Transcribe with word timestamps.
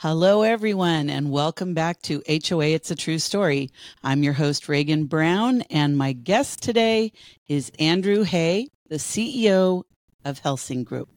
Hello, 0.00 0.42
everyone, 0.42 1.10
and 1.10 1.32
welcome 1.32 1.74
back 1.74 2.00
to 2.02 2.22
HOA 2.28 2.66
It's 2.66 2.92
a 2.92 2.94
True 2.94 3.18
Story. 3.18 3.68
I'm 4.04 4.22
your 4.22 4.34
host, 4.34 4.68
Regan 4.68 5.06
Brown, 5.06 5.62
and 5.62 5.98
my 5.98 6.12
guest 6.12 6.62
today 6.62 7.10
is 7.48 7.72
Andrew 7.80 8.22
Hay, 8.22 8.68
the 8.88 8.98
CEO 8.98 9.82
of 10.24 10.38
Helsing 10.38 10.84
Group. 10.84 11.08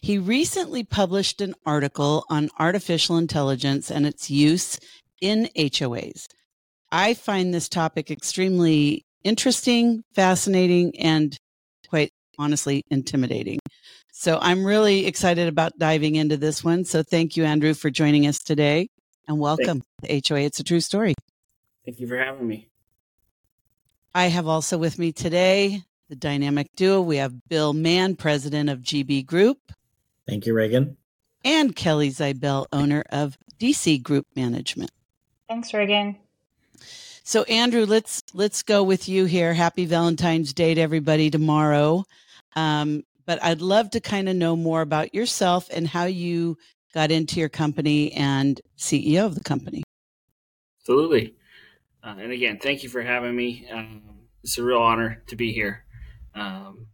He 0.00 0.16
recently 0.16 0.84
published 0.84 1.40
an 1.40 1.56
article 1.66 2.24
on 2.30 2.50
artificial 2.56 3.18
intelligence 3.18 3.90
and 3.90 4.06
its 4.06 4.30
use 4.30 4.78
in 5.20 5.48
HOAs. 5.56 6.28
I 6.92 7.14
find 7.14 7.52
this 7.52 7.68
topic 7.68 8.12
extremely 8.12 9.04
interesting, 9.24 10.04
fascinating, 10.14 10.96
and 11.00 11.36
quite 11.88 12.12
honestly 12.38 12.84
intimidating. 12.92 13.58
So 14.16 14.38
I'm 14.40 14.64
really 14.64 15.06
excited 15.06 15.48
about 15.48 15.76
diving 15.76 16.14
into 16.14 16.36
this 16.36 16.62
one. 16.62 16.84
So 16.84 17.02
thank 17.02 17.36
you, 17.36 17.44
Andrew, 17.44 17.74
for 17.74 17.90
joining 17.90 18.28
us 18.28 18.38
today 18.38 18.88
and 19.26 19.40
welcome 19.40 19.82
to 20.02 20.22
HOA. 20.28 20.42
It's 20.42 20.60
a 20.60 20.64
true 20.64 20.78
story. 20.78 21.14
Thank 21.84 21.98
you 21.98 22.06
for 22.06 22.16
having 22.16 22.46
me. 22.46 22.68
I 24.14 24.26
have 24.26 24.46
also 24.46 24.78
with 24.78 25.00
me 25.00 25.10
today 25.10 25.82
the 26.08 26.14
dynamic 26.14 26.68
duo. 26.76 27.00
We 27.02 27.16
have 27.16 27.48
Bill 27.48 27.72
Mann, 27.72 28.14
president 28.14 28.70
of 28.70 28.82
GB 28.82 29.26
Group. 29.26 29.58
Thank 30.28 30.46
you, 30.46 30.54
Regan. 30.54 30.96
And 31.44 31.74
Kelly 31.74 32.10
Zibell, 32.10 32.66
owner 32.72 33.02
of 33.10 33.36
DC 33.58 34.00
Group 34.00 34.28
Management. 34.36 34.92
Thanks, 35.48 35.74
Regan. 35.74 36.16
So 37.24 37.42
Andrew, 37.42 37.84
let's 37.84 38.22
let's 38.32 38.62
go 38.62 38.84
with 38.84 39.08
you 39.08 39.24
here. 39.24 39.54
Happy 39.54 39.86
Valentine's 39.86 40.52
Day 40.52 40.72
to 40.74 40.80
everybody 40.80 41.30
tomorrow. 41.30 42.04
Um, 42.54 43.02
but 43.26 43.42
I'd 43.42 43.60
love 43.60 43.90
to 43.90 44.00
kind 44.00 44.28
of 44.28 44.36
know 44.36 44.56
more 44.56 44.80
about 44.80 45.14
yourself 45.14 45.68
and 45.72 45.86
how 45.88 46.04
you 46.04 46.56
got 46.92 47.10
into 47.10 47.40
your 47.40 47.48
company 47.48 48.12
and 48.12 48.60
CEO 48.78 49.26
of 49.26 49.34
the 49.34 49.42
company. 49.42 49.82
Absolutely. 50.80 51.34
Uh, 52.02 52.14
and 52.18 52.32
again, 52.32 52.58
thank 52.58 52.82
you 52.82 52.88
for 52.88 53.02
having 53.02 53.34
me. 53.34 53.66
Um, 53.72 54.02
it's 54.42 54.58
a 54.58 54.62
real 54.62 54.78
honor 54.78 55.22
to 55.28 55.36
be 55.36 55.52
here. 55.52 55.84
Um, 56.34 56.86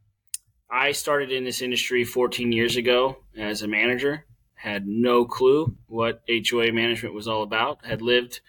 I 0.71 0.93
started 0.93 1.33
in 1.33 1.45
this 1.45 1.63
industry 1.63 2.05
14 2.05 2.53
years 2.53 2.77
ago 2.77 3.19
as 3.37 3.63
a 3.63 3.69
manager, 3.69 4.25
had 4.55 4.87
no 4.87 5.25
clue 5.25 5.77
what 5.89 6.23
HOA 6.29 6.73
management 6.73 7.15
was 7.15 7.27
all 7.27 7.43
about, 7.43 7.85
had 7.85 8.03
lived 8.03 8.41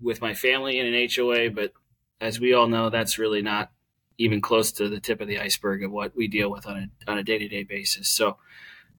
with 0.00 0.20
my 0.20 0.32
family 0.32 0.78
in 0.78 0.86
an 0.86 1.08
HOA, 1.14 1.50
but 1.50 1.72
as 2.20 2.38
we 2.38 2.54
all 2.54 2.68
know, 2.68 2.88
that's 2.88 3.18
really 3.18 3.42
not 3.42 3.72
even 4.20 4.40
close 4.42 4.70
to 4.70 4.88
the 4.88 5.00
tip 5.00 5.20
of 5.22 5.28
the 5.28 5.40
iceberg 5.40 5.82
of 5.82 5.90
what 5.90 6.14
we 6.14 6.28
deal 6.28 6.50
with 6.50 6.66
on 6.66 6.76
a 6.76 7.10
on 7.10 7.18
a 7.18 7.22
day 7.22 7.38
to 7.38 7.48
day 7.48 7.64
basis. 7.64 8.08
So 8.08 8.36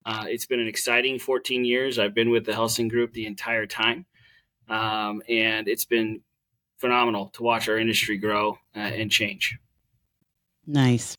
uh, 0.03 0.25
it's 0.27 0.47
been 0.47 0.59
an 0.59 0.67
exciting 0.67 1.19
14 1.19 1.63
years. 1.63 1.99
I've 1.99 2.15
been 2.15 2.31
with 2.31 2.45
the 2.45 2.53
Helsing 2.53 2.87
Group 2.87 3.13
the 3.13 3.27
entire 3.27 3.67
time, 3.67 4.05
um, 4.67 5.21
and 5.29 5.67
it's 5.67 5.85
been 5.85 6.21
phenomenal 6.79 7.27
to 7.35 7.43
watch 7.43 7.69
our 7.69 7.77
industry 7.77 8.17
grow 8.17 8.57
uh, 8.75 8.79
and 8.79 9.11
change. 9.11 9.57
Nice. 10.65 11.17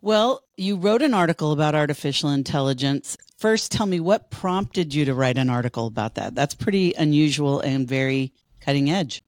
Well, 0.00 0.44
you 0.56 0.76
wrote 0.76 1.02
an 1.02 1.12
article 1.12 1.50
about 1.50 1.74
artificial 1.74 2.30
intelligence. 2.30 3.16
First, 3.36 3.72
tell 3.72 3.86
me 3.86 3.98
what 3.98 4.30
prompted 4.30 4.94
you 4.94 5.04
to 5.06 5.14
write 5.14 5.36
an 5.36 5.50
article 5.50 5.88
about 5.88 6.14
that. 6.14 6.36
That's 6.36 6.54
pretty 6.54 6.94
unusual 6.94 7.60
and 7.60 7.88
very 7.88 8.32
cutting 8.60 8.88
edge. 8.88 9.22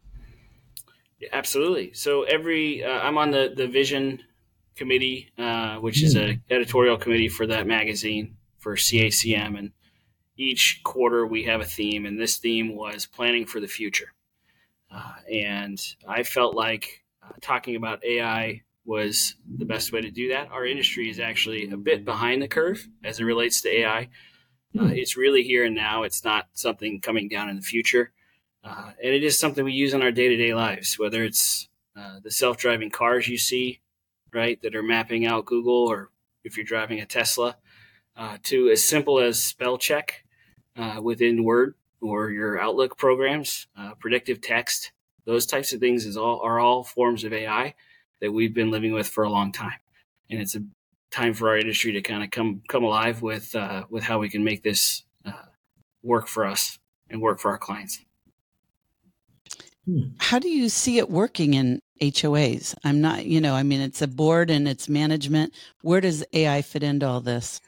Absolutely. 1.31 1.93
So 1.95 2.23
every 2.25 2.85
uh, 2.85 2.89
I'm 3.01 3.19
on 3.19 3.31
the 3.31 3.53
the 3.55 3.67
vision 3.67 4.23
committee, 4.75 5.31
uh, 5.39 5.77
which 5.77 6.03
is 6.03 6.17
a 6.17 6.41
editorial 6.51 6.97
committee 6.97 7.29
for 7.29 7.47
that 7.47 7.67
magazine 7.67 8.37
for 8.59 8.75
CACM, 8.77 9.59
and 9.59 9.73
each 10.37 10.81
quarter 10.83 11.27
we 11.27 11.45
have 11.45 11.61
a 11.61 11.65
theme, 11.65 12.07
and 12.07 12.19
this 12.19 12.39
theme 12.39 12.75
was 12.75 13.07
planning 13.07 13.47
for 13.47 13.61
the 13.61 13.69
future. 13.69 14.13
Uh, 14.91 15.15
and 15.31 15.81
I 16.07 16.23
felt 16.23 16.55
like 16.55 17.03
uh, 17.23 17.33
talking 17.41 17.77
about 17.77 18.05
AI 18.05 18.63
was 18.85 19.37
the 19.47 19.65
best 19.65 19.93
way 19.93 20.01
to 20.01 20.11
do 20.11 20.31
that. 20.31 20.51
Our 20.51 20.67
industry 20.67 21.09
is 21.09 21.21
actually 21.21 21.71
a 21.71 21.77
bit 21.77 22.05
behind 22.05 22.43
the 22.43 22.49
curve 22.49 22.87
as 23.05 23.21
it 23.21 23.25
relates 23.25 23.61
to 23.63 23.69
AI. 23.71 24.09
Uh, 24.79 24.87
it's 24.87 25.17
really 25.17 25.43
here 25.43 25.65
and 25.65 25.75
now. 25.75 26.03
It's 26.03 26.25
not 26.25 26.47
something 26.55 27.01
coming 27.01 27.29
down 27.29 27.49
in 27.49 27.57
the 27.57 27.63
future. 27.63 28.13
Uh, 28.65 28.93
and 29.03 29.15
it 29.15 29.25
is 29.25 29.39
something 29.39 29.65
we 29.65 29.73
use 29.73 29.93
in 29.93 30.03
our 30.03 30.13
day 30.13 30.29
to 30.29 30.37
day 30.37 30.55
lives, 30.55 30.99
whether 30.99 31.25
it's 31.25 31.69
uh, 31.97 32.21
the 32.23 32.31
self 32.31 32.57
driving 32.57 32.91
cars 32.91 33.29
you 33.29 33.39
see, 33.39 33.81
right, 34.33 34.61
that 34.63 34.75
are 34.75 34.83
mapping 34.83 35.27
out 35.27 35.47
Google, 35.47 35.89
or 35.91 36.11
if 36.45 36.57
you're 36.57 36.65
driving 36.65 37.01
a 37.01 37.07
Tesla, 37.07 37.57
uh, 38.17 38.39
to 38.45 38.71
as 38.71 38.85
simple 38.85 39.19
as 39.19 39.43
spell 39.43 39.79
check 39.79 40.25
uh, 40.77 41.01
within 41.03 41.45
Word 41.45 41.75
or 42.01 42.31
your 42.31 42.61
Outlook 42.61 42.97
programs, 42.97 43.67
uh, 43.77 43.95
predictive 43.99 44.41
text, 44.41 44.93
those 45.25 45.47
types 45.47 45.73
of 45.73 45.81
things 45.81 46.07
is 46.07 46.17
all 46.17 46.41
are 46.41 46.61
all 46.61 46.85
forms 46.85 47.25
of 47.25 47.33
AI 47.33 47.75
that 48.21 48.33
we've 48.33 48.55
been 48.55 48.71
living 48.71 48.93
with 48.93 49.09
for 49.09 49.25
a 49.25 49.31
long 49.31 49.51
time, 49.51 49.81
and 50.31 50.41
it's 50.41 50.55
a 50.55 50.65
time 51.11 51.35
for 51.35 51.49
our 51.49 51.59
industry 51.59 51.93
to 51.93 52.01
kind 52.01 52.23
of 52.23 52.31
come 52.31 52.63
come 52.69 52.85
alive 52.85 53.23
with 53.23 53.55
uh, 53.57 53.85
with 53.91 54.05
how 54.05 54.19
we 54.21 54.29
can 54.29 54.45
make 54.45 54.63
this 54.63 55.03
work 56.03 56.27
for 56.27 56.45
us 56.45 56.79
and 57.09 57.21
work 57.21 57.39
for 57.39 57.51
our 57.51 57.59
clients. 57.59 58.05
Hmm. 59.87 60.01
How 60.19 60.39
do 60.39 60.49
you 60.49 60.69
see 60.69 60.99
it 60.99 61.11
working 61.11 61.55
in 61.55 61.81
HOAs? 62.01 62.75
I'm 62.85 63.01
not, 63.01 63.27
you 63.27 63.41
know, 63.41 63.55
I 63.55 63.63
mean, 63.63 63.81
it's 63.81 64.03
a 64.03 64.07
board 64.07 64.51
and 64.51 64.69
it's 64.69 64.89
management. 64.89 65.55
Where 65.83 66.01
does 66.01 66.25
AI 66.33 66.63
fit 66.63 66.83
into 66.83 67.07
all 67.07 67.21
this? 67.21 67.61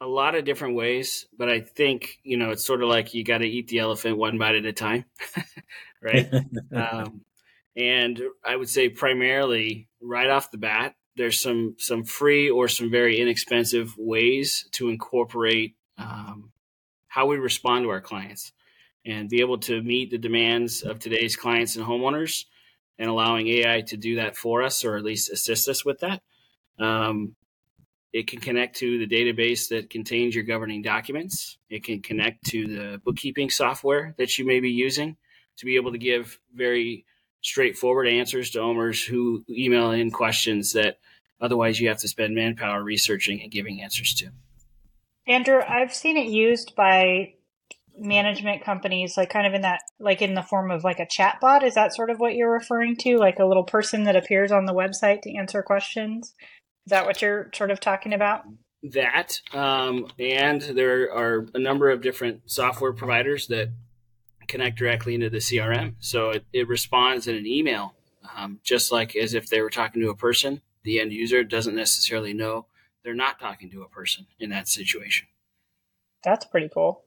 A 0.00 0.06
lot 0.06 0.34
of 0.34 0.44
different 0.44 0.76
ways, 0.76 1.26
but 1.36 1.48
I 1.48 1.60
think, 1.60 2.18
you 2.22 2.36
know, 2.36 2.50
it's 2.50 2.64
sort 2.64 2.82
of 2.82 2.88
like 2.88 3.14
you 3.14 3.24
got 3.24 3.38
to 3.38 3.48
eat 3.48 3.68
the 3.68 3.78
elephant 3.78 4.18
one 4.18 4.38
bite 4.38 4.54
at 4.54 4.66
a 4.66 4.72
time, 4.72 5.06
right? 6.02 6.30
um, 6.74 7.22
and 7.74 8.20
I 8.44 8.56
would 8.56 8.68
say 8.68 8.88
primarily 8.88 9.88
right 10.00 10.28
off 10.28 10.50
the 10.50 10.58
bat, 10.58 10.94
there's 11.16 11.40
some 11.40 11.76
some 11.78 12.04
free 12.04 12.50
or 12.50 12.68
some 12.68 12.90
very 12.90 13.18
inexpensive 13.18 13.94
ways 13.96 14.68
to 14.72 14.90
incorporate 14.90 15.74
um, 15.96 16.52
how 17.08 17.26
we 17.26 17.38
respond 17.38 17.84
to 17.84 17.88
our 17.88 18.02
clients 18.02 18.52
and 19.06 19.28
be 19.28 19.40
able 19.40 19.58
to 19.58 19.80
meet 19.82 20.10
the 20.10 20.18
demands 20.18 20.82
of 20.82 20.98
today's 20.98 21.36
clients 21.36 21.76
and 21.76 21.86
homeowners 21.86 22.44
and 22.98 23.08
allowing 23.08 23.46
AI 23.46 23.82
to 23.82 23.96
do 23.96 24.16
that 24.16 24.36
for 24.36 24.62
us 24.62 24.84
or 24.84 24.96
at 24.96 25.04
least 25.04 25.30
assist 25.30 25.68
us 25.68 25.84
with 25.84 26.00
that. 26.00 26.22
Um, 26.78 27.36
it 28.12 28.26
can 28.26 28.40
connect 28.40 28.76
to 28.76 28.98
the 28.98 29.06
database 29.06 29.68
that 29.68 29.90
contains 29.90 30.34
your 30.34 30.44
governing 30.44 30.82
documents. 30.82 31.58
It 31.68 31.84
can 31.84 32.02
connect 32.02 32.46
to 32.46 32.66
the 32.66 33.00
bookkeeping 33.04 33.50
software 33.50 34.14
that 34.18 34.38
you 34.38 34.46
may 34.46 34.60
be 34.60 34.70
using 34.70 35.16
to 35.58 35.66
be 35.66 35.76
able 35.76 35.92
to 35.92 35.98
give 35.98 36.38
very 36.54 37.04
straightforward 37.42 38.08
answers 38.08 38.50
to 38.50 38.60
owners 38.60 39.02
who 39.04 39.44
email 39.48 39.92
in 39.92 40.10
questions 40.10 40.72
that 40.72 40.98
otherwise 41.40 41.78
you 41.78 41.88
have 41.88 41.98
to 41.98 42.08
spend 42.08 42.34
manpower 42.34 42.82
researching 42.82 43.40
and 43.42 43.52
giving 43.52 43.82
answers 43.82 44.14
to. 44.14 44.30
Andrew, 45.28 45.60
I've 45.60 45.94
seen 45.94 46.16
it 46.16 46.28
used 46.28 46.74
by 46.74 47.34
management 47.98 48.64
companies 48.64 49.16
like 49.16 49.30
kind 49.30 49.46
of 49.46 49.54
in 49.54 49.62
that 49.62 49.80
like 49.98 50.22
in 50.22 50.34
the 50.34 50.42
form 50.42 50.70
of 50.70 50.84
like 50.84 51.00
a 51.00 51.06
chat 51.06 51.38
bot 51.40 51.62
is 51.62 51.74
that 51.74 51.94
sort 51.94 52.10
of 52.10 52.18
what 52.18 52.34
you're 52.34 52.52
referring 52.52 52.96
to? 52.96 53.18
Like 53.18 53.38
a 53.38 53.44
little 53.44 53.64
person 53.64 54.04
that 54.04 54.16
appears 54.16 54.52
on 54.52 54.66
the 54.66 54.74
website 54.74 55.22
to 55.22 55.34
answer 55.36 55.62
questions? 55.62 56.34
Is 56.86 56.90
that 56.90 57.06
what 57.06 57.22
you're 57.22 57.50
sort 57.54 57.70
of 57.70 57.80
talking 57.80 58.12
about? 58.12 58.44
That 58.82 59.40
um, 59.52 60.08
and 60.18 60.60
there 60.60 61.12
are 61.12 61.46
a 61.54 61.58
number 61.58 61.90
of 61.90 62.02
different 62.02 62.42
software 62.46 62.92
providers 62.92 63.46
that 63.48 63.70
connect 64.46 64.78
directly 64.78 65.12
into 65.12 65.28
the 65.28 65.38
crm 65.38 65.94
so 65.98 66.30
it, 66.30 66.44
it 66.52 66.68
responds 66.68 67.26
in 67.26 67.34
an 67.34 67.44
email 67.44 67.96
um, 68.36 68.60
just 68.62 68.92
like 68.92 69.16
as 69.16 69.34
if 69.34 69.48
they 69.48 69.60
were 69.60 69.70
talking 69.70 70.02
to 70.02 70.10
a 70.10 70.16
person. 70.16 70.60
The 70.84 71.00
end 71.00 71.12
user 71.12 71.42
doesn't 71.42 71.74
necessarily 71.74 72.32
know 72.32 72.66
they're 73.02 73.14
not 73.14 73.40
talking 73.40 73.70
to 73.70 73.82
a 73.82 73.88
person 73.88 74.26
in 74.38 74.50
that 74.50 74.68
situation. 74.68 75.26
That's 76.22 76.44
pretty 76.44 76.68
cool 76.72 77.05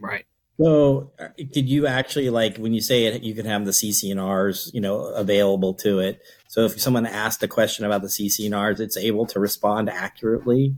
Right. 0.00 0.24
So, 0.60 1.12
uh, 1.18 1.28
did 1.36 1.68
you 1.68 1.86
actually 1.86 2.30
like 2.30 2.58
when 2.58 2.74
you 2.74 2.80
say 2.80 3.06
it? 3.06 3.22
You 3.22 3.34
can 3.34 3.46
have 3.46 3.64
the 3.64 3.70
CC&Rs, 3.70 4.70
you 4.74 4.80
know, 4.80 5.06
available 5.06 5.74
to 5.74 5.98
it. 5.98 6.22
So, 6.46 6.66
if 6.66 6.80
someone 6.80 7.06
asked 7.06 7.42
a 7.42 7.48
question 7.48 7.84
about 7.84 8.02
the 8.02 8.08
CC&Rs, 8.08 8.78
it's 8.78 8.96
able 8.96 9.26
to 9.26 9.40
respond 9.40 9.88
accurately. 9.88 10.76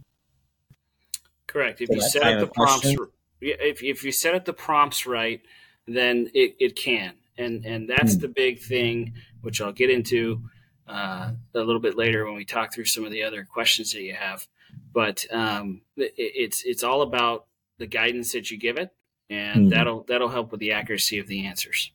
Correct. 1.46 1.80
If 1.80 1.90
you 1.90 2.00
set 2.00 2.22
up 2.22 2.40
the 2.40 2.46
prompts, 2.46 2.94
if 3.40 3.82
if 3.82 4.04
you 4.04 4.12
set 4.12 4.34
up 4.34 4.44
the 4.44 4.52
prompts 4.52 5.06
right, 5.06 5.42
then 5.86 6.30
it, 6.34 6.56
it 6.58 6.76
can, 6.76 7.14
and 7.36 7.64
and 7.64 7.88
that's 7.88 8.14
hmm. 8.14 8.20
the 8.20 8.28
big 8.28 8.60
thing, 8.60 9.14
which 9.42 9.60
I'll 9.60 9.72
get 9.72 9.90
into 9.90 10.40
uh, 10.88 11.32
a 11.54 11.58
little 11.58 11.80
bit 11.80 11.96
later 11.96 12.24
when 12.24 12.36
we 12.36 12.44
talk 12.44 12.72
through 12.72 12.86
some 12.86 13.04
of 13.04 13.10
the 13.10 13.24
other 13.24 13.44
questions 13.44 13.92
that 13.92 14.02
you 14.02 14.14
have. 14.14 14.46
But 14.92 15.26
um, 15.32 15.82
it, 15.96 16.14
it's 16.16 16.62
it's 16.64 16.84
all 16.84 17.02
about 17.02 17.46
the 17.78 17.86
guidance 17.86 18.32
that 18.32 18.50
you 18.50 18.58
give 18.58 18.76
it 18.76 18.90
and 19.30 19.62
mm-hmm. 19.62 19.68
that'll 19.70 20.04
that'll 20.04 20.28
help 20.28 20.50
with 20.50 20.60
the 20.60 20.72
accuracy 20.72 21.18
of 21.18 21.26
the 21.26 21.46
answers. 21.46 21.92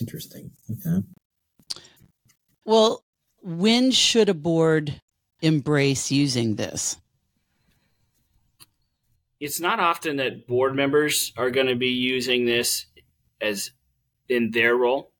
Interesting. 0.00 0.50
Okay. 0.70 1.06
Well, 2.64 3.04
when 3.42 3.90
should 3.90 4.28
a 4.28 4.34
board 4.34 5.00
embrace 5.42 6.10
using 6.10 6.56
this? 6.56 6.96
it's 9.40 9.58
not 9.58 9.80
often 9.80 10.16
that 10.16 10.46
board 10.46 10.76
members 10.76 11.32
are 11.36 11.50
going 11.50 11.66
to 11.66 11.74
be 11.74 11.88
using 11.88 12.44
this 12.44 12.86
as 13.40 13.70
in 14.28 14.50
their 14.50 14.76
role, 14.76 15.12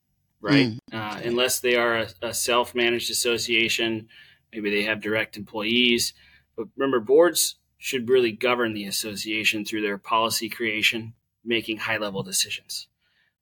right? 0.43 0.69
Mm. 0.69 0.79
Uh, 0.93 1.21
unless 1.25 1.61
they 1.61 1.75
are 1.75 1.97
a, 1.97 2.09
a 2.23 2.35
self 2.35 2.75
managed 2.75 3.11
association, 3.11 4.09
maybe 4.53 4.71
they 4.71 4.83
have 4.83 5.01
direct 5.01 5.39
employees. 5.39 6.13
But 6.55 6.69
remember, 6.77 7.01
boards 7.01 7.57
should 7.79 8.11
really 8.11 8.33
govern 8.33 8.75
the 8.75 8.85
association 8.85 9.65
through 9.65 9.81
their 9.81 9.97
policy 9.97 10.51
creation, 10.51 11.15
making 11.45 11.79
high 11.79 11.99
level 11.99 12.23
decisions. 12.23 12.89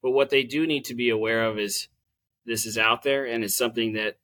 But 0.02 0.12
what 0.12 0.30
they 0.30 0.44
do 0.44 0.66
need 0.66 0.84
to 0.86 0.94
be 0.94 1.10
aware 1.10 1.44
of 1.44 1.58
is 1.58 1.88
this 2.46 2.66
is 2.66 2.78
out 2.78 3.02
there 3.02 3.26
and 3.26 3.44
it's 3.44 3.56
something 3.56 3.94
that 3.94 4.18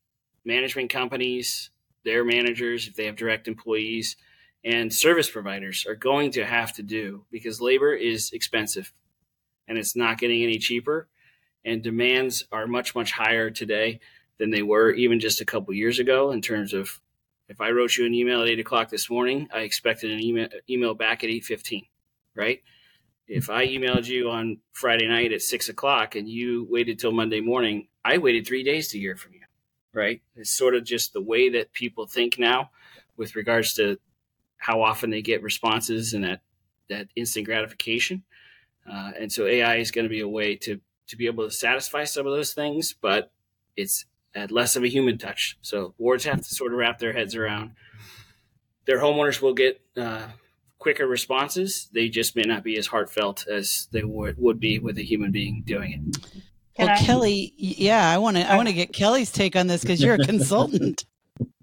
management 0.44 0.91
companies, 0.91 1.71
their 2.05 2.25
managers, 2.25 2.87
if 2.87 2.94
they 2.94 3.06
have 3.06 3.17
direct 3.17 3.49
employees, 3.49 4.17
and 4.65 4.93
service 4.93 5.29
providers 5.29 5.85
are 5.87 5.94
going 5.94 6.31
to 6.32 6.44
have 6.44 6.73
to 6.75 6.82
do 6.82 7.25
because 7.31 7.61
labor 7.61 7.93
is 7.93 8.32
expensive 8.32 8.93
and 9.69 9.76
it's 9.76 9.97
not 9.97 10.19
getting 10.19 10.43
any 10.43 10.59
cheaper. 10.59 11.09
And 11.67 11.82
demands 11.82 12.44
are 12.53 12.67
much, 12.67 12.94
much 12.94 13.12
higher 13.12 13.50
today 13.50 14.00
than 14.38 14.50
they 14.50 14.62
were 14.62 14.91
even 14.93 15.21
just 15.21 15.41
a 15.41 15.47
couple 15.47 15.73
years 15.75 15.99
ago 15.99 16.31
in 16.31 16.43
terms 16.43 16.75
of 16.75 17.00
if 17.49 17.61
I 17.61 17.71
wrote 17.71 17.97
you 17.97 18.06
an 18.06 18.15
email 18.15 18.43
at 18.43 18.49
eight 18.49 18.61
o'clock 18.61 18.88
this 18.88 19.11
morning, 19.11 19.49
I 19.53 19.61
expected 19.61 20.11
an 20.11 20.23
email 20.23 20.49
email 20.69 20.94
back 20.94 21.25
at 21.25 21.31
eight 21.31 21.44
fifteen, 21.44 21.87
right? 22.35 22.62
If 23.26 23.49
I 23.49 23.67
emailed 23.67 24.06
you 24.06 24.31
on 24.31 24.59
Friday 24.73 25.09
night 25.09 25.32
at 25.32 25.43
six 25.43 25.69
o'clock 25.69 26.15
and 26.15 26.29
you 26.29 26.67
waited 26.69 26.99
till 26.99 27.12
Monday 27.12 27.41
morning, 27.41 27.88
I 28.05 28.19
waited 28.19 28.47
three 28.47 28.62
days 28.62 28.88
to 28.88 28.99
hear 28.99 29.17
from 29.17 29.32
you, 29.32 29.41
right? 29.93 30.21
It's 30.37 30.50
sort 30.50 30.75
of 30.75 30.85
just 30.85 31.12
the 31.12 31.23
way 31.23 31.49
that 31.50 31.73
people 31.73 32.06
think 32.06 32.38
now 32.38 32.71
with 33.17 33.35
regards 33.35 33.75
to 33.75 33.99
how 34.59 34.82
often 34.82 35.11
they 35.11 35.23
get 35.23 35.43
responses 35.43 36.12
and 36.12 36.25
that 36.25 36.41
that 36.91 37.09
instant 37.17 37.47
gratification. 37.47 38.25
Uh, 38.91 39.12
and 39.19 39.32
so 39.32 39.47
AI 39.47 39.76
is 39.76 39.91
going 39.91 40.05
to 40.05 40.11
be 40.11 40.21
a 40.21 40.29
way 40.29 40.56
to 40.56 40.81
to 41.06 41.17
be 41.17 41.26
able 41.26 41.44
to 41.44 41.50
satisfy 41.50 42.05
some 42.05 42.26
of 42.26 42.32
those 42.32 42.53
things, 42.53 42.94
but 43.00 43.31
it's 43.76 44.05
at 44.35 44.50
less 44.50 44.76
of 44.76 44.82
a 44.82 44.88
human 44.88 45.19
touch. 45.19 45.56
So 45.62 45.94
boards 45.99 46.25
have 46.25 46.38
to 46.38 46.55
sort 46.55 46.73
of 46.73 46.79
wrap 46.79 46.99
their 46.99 47.12
heads 47.12 47.35
around. 47.35 47.73
Their 48.87 48.99
homeowners 48.99 49.41
will 49.41 49.55
get 49.55 49.81
uh, 49.97 50.29
quicker 50.85 51.07
responses. 51.07 51.89
They 51.95 52.11
just 52.11 52.37
may 52.37 52.43
not 52.43 52.63
be 52.63 52.77
as 52.77 52.87
heartfelt 52.87 53.47
as 53.49 53.89
they 53.91 54.05
would, 54.05 54.37
would 54.37 54.61
be 54.61 54.79
with 54.79 54.99
a 54.99 55.03
human 55.03 55.33
being 55.33 55.63
doing 55.67 55.93
it. 55.93 56.19
Can 56.77 56.87
well, 56.89 56.91
I? 56.91 56.99
Kelly, 57.03 57.55
yeah, 57.57 58.07
I 58.11 58.19
want 58.19 58.37
to 58.37 58.43
I 58.43 58.55
want 58.57 58.69
to 58.69 58.75
get 58.75 58.93
Kelly's 58.93 59.33
take 59.33 59.57
on 59.57 59.67
this 59.67 59.81
because 59.81 60.03
you're 60.03 60.17
a 60.17 60.19
consultant. 60.27 61.07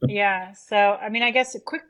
yeah. 0.07 0.53
So, 0.53 0.75
I 0.75 1.09
mean, 1.09 1.21
I 1.21 1.29
guess 1.29 1.53
a 1.53 1.59
quick 1.59 1.83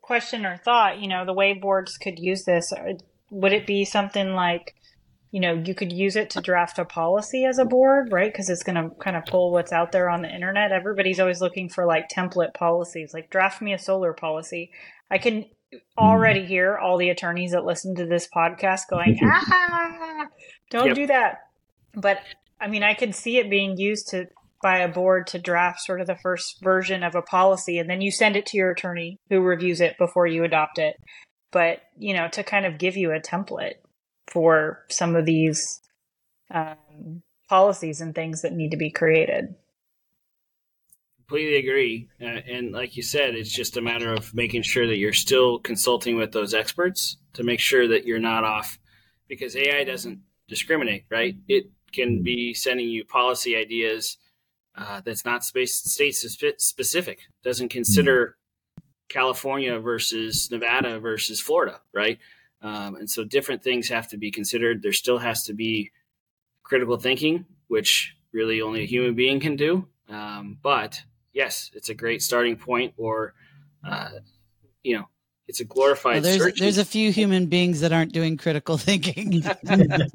question 0.00 0.46
or 0.46 0.56
thought. 0.56 1.00
You 1.00 1.08
know, 1.08 1.26
the 1.26 1.34
way 1.34 1.52
boards 1.52 1.98
could 1.98 2.18
use 2.18 2.44
this, 2.44 2.72
uh, 2.72 2.94
would 3.30 3.52
it 3.52 3.66
be 3.66 3.84
something 3.84 4.32
like 4.32 4.74
you 5.30 5.40
know, 5.40 5.52
you 5.52 5.74
could 5.74 5.92
use 5.92 6.14
it 6.14 6.30
to 6.30 6.40
draft 6.40 6.78
a 6.78 6.84
policy 6.84 7.44
as 7.44 7.58
a 7.58 7.64
board, 7.64 8.12
right? 8.12 8.32
Because 8.32 8.48
it's 8.48 8.62
going 8.62 8.76
to 8.76 8.94
kind 9.00 9.16
of 9.16 9.26
pull 9.26 9.50
what's 9.50 9.72
out 9.72 9.90
there 9.90 10.08
on 10.08 10.22
the 10.22 10.32
internet. 10.32 10.70
Everybody's 10.70 11.18
always 11.18 11.40
looking 11.40 11.68
for 11.68 11.86
like 11.86 12.08
template 12.08 12.54
policies, 12.54 13.12
like 13.12 13.30
draft 13.30 13.60
me 13.60 13.72
a 13.74 13.78
solar 13.78 14.12
policy. 14.12 14.70
I 15.10 15.18
can 15.18 15.46
already 15.98 16.44
hear 16.44 16.76
all 16.76 16.98
the 16.98 17.10
attorneys 17.10 17.52
that 17.52 17.64
listen 17.64 17.94
to 17.96 18.06
this 18.06 18.28
podcast 18.34 18.82
going, 18.90 19.18
ah, 19.22 20.26
don't 20.70 20.88
yep. 20.88 20.96
do 20.96 21.06
that. 21.06 21.38
But 21.94 22.18
I 22.60 22.68
mean, 22.68 22.82
I 22.82 22.94
could 22.94 23.14
see 23.14 23.38
it 23.38 23.50
being 23.50 23.76
used 23.76 24.08
to 24.08 24.26
by 24.62 24.78
a 24.78 24.88
board 24.88 25.26
to 25.28 25.38
draft 25.38 25.80
sort 25.80 26.00
of 26.00 26.06
the 26.06 26.16
first 26.16 26.62
version 26.62 27.02
of 27.02 27.14
a 27.14 27.22
policy, 27.22 27.78
and 27.78 27.88
then 27.88 28.00
you 28.00 28.10
send 28.10 28.36
it 28.36 28.46
to 28.46 28.56
your 28.56 28.70
attorney 28.70 29.18
who 29.28 29.40
reviews 29.40 29.80
it 29.80 29.98
before 29.98 30.26
you 30.26 30.44
adopt 30.44 30.78
it. 30.78 30.96
But 31.52 31.82
you 31.98 32.14
know, 32.14 32.28
to 32.28 32.42
kind 32.42 32.66
of 32.66 32.78
give 32.78 32.96
you 32.96 33.12
a 33.12 33.20
template 33.20 33.74
for 34.26 34.84
some 34.88 35.16
of 35.16 35.26
these 35.26 35.80
um, 36.50 37.22
policies 37.48 38.00
and 38.00 38.14
things 38.14 38.42
that 38.42 38.52
need 38.52 38.70
to 38.70 38.76
be 38.76 38.90
created. 38.90 39.54
Completely 41.26 41.56
agree. 41.56 42.08
Uh, 42.20 42.24
and 42.24 42.72
like 42.72 42.96
you 42.96 43.02
said, 43.02 43.34
it's 43.34 43.50
just 43.50 43.78
a 43.78 43.82
matter 43.82 44.12
of 44.12 44.34
making 44.34 44.62
sure 44.62 44.86
that 44.86 44.98
you're 44.98 45.12
still 45.12 45.58
consulting 45.58 46.16
with 46.16 46.32
those 46.32 46.52
experts 46.52 47.16
to 47.32 47.42
make 47.42 47.60
sure 47.60 47.88
that 47.88 48.04
you're 48.04 48.18
not 48.18 48.44
off 48.44 48.78
because 49.26 49.56
AI 49.56 49.84
doesn't 49.84 50.20
discriminate, 50.48 51.06
right? 51.10 51.36
It 51.48 51.70
can 51.92 52.22
be 52.22 52.52
sending 52.52 52.88
you 52.88 53.06
policy 53.06 53.56
ideas 53.56 54.18
uh, 54.76 55.00
that's 55.02 55.24
not 55.24 55.44
space, 55.44 55.76
state 55.76 56.14
specific, 56.14 57.20
doesn't 57.42 57.70
consider 57.70 58.36
California 59.08 59.78
versus 59.78 60.50
Nevada 60.50 60.98
versus 60.98 61.40
Florida, 61.40 61.80
right? 61.92 62.18
Um, 62.60 62.96
and 62.96 63.08
so 63.08 63.24
different 63.24 63.62
things 63.62 63.88
have 63.88 64.08
to 64.08 64.16
be 64.16 64.30
considered. 64.30 64.82
There 64.82 64.92
still 64.92 65.18
has 65.18 65.44
to 65.44 65.54
be 65.54 65.90
critical 66.64 66.96
thinking, 66.96 67.46
which 67.68 68.14
really 68.32 68.60
only 68.60 68.82
a 68.82 68.86
human 68.86 69.14
being 69.14 69.40
can 69.40 69.56
do. 69.56 69.86
Um, 70.08 70.58
but 70.62 71.02
yes, 71.34 71.70
it's 71.74 71.90
a 71.90 71.94
great 71.94 72.22
starting 72.22 72.56
point, 72.56 72.94
or 72.96 73.34
uh, 73.86 74.08
you 74.82 74.96
know, 74.96 75.08
it's 75.46 75.60
a 75.60 75.64
glorified. 75.64 76.22
Well, 76.22 76.38
there's 76.38 76.54
there's 76.58 76.78
a 76.78 76.84
few 76.86 77.12
human 77.12 77.46
beings 77.46 77.80
that 77.80 77.92
aren't 77.92 78.12
doing 78.12 78.38
critical 78.38 78.78
thinking, 78.78 79.44
and 79.66 80.10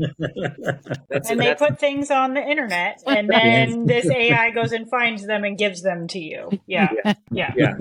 they 1.39 1.53
put 1.53 1.79
things 1.79 2.09
on 2.09 2.33
the 2.33 2.41
internet, 2.41 3.03
and 3.07 3.29
then 3.29 3.85
this 3.85 4.09
AI 4.09 4.49
goes 4.51 4.71
and 4.71 4.89
finds 4.89 5.27
them 5.27 5.43
and 5.43 5.55
gives 5.57 5.83
them 5.83 6.07
to 6.07 6.19
you. 6.19 6.49
Yeah, 6.65 6.89
yeah, 7.05 7.13
yeah. 7.31 7.53
yeah. 7.55 7.77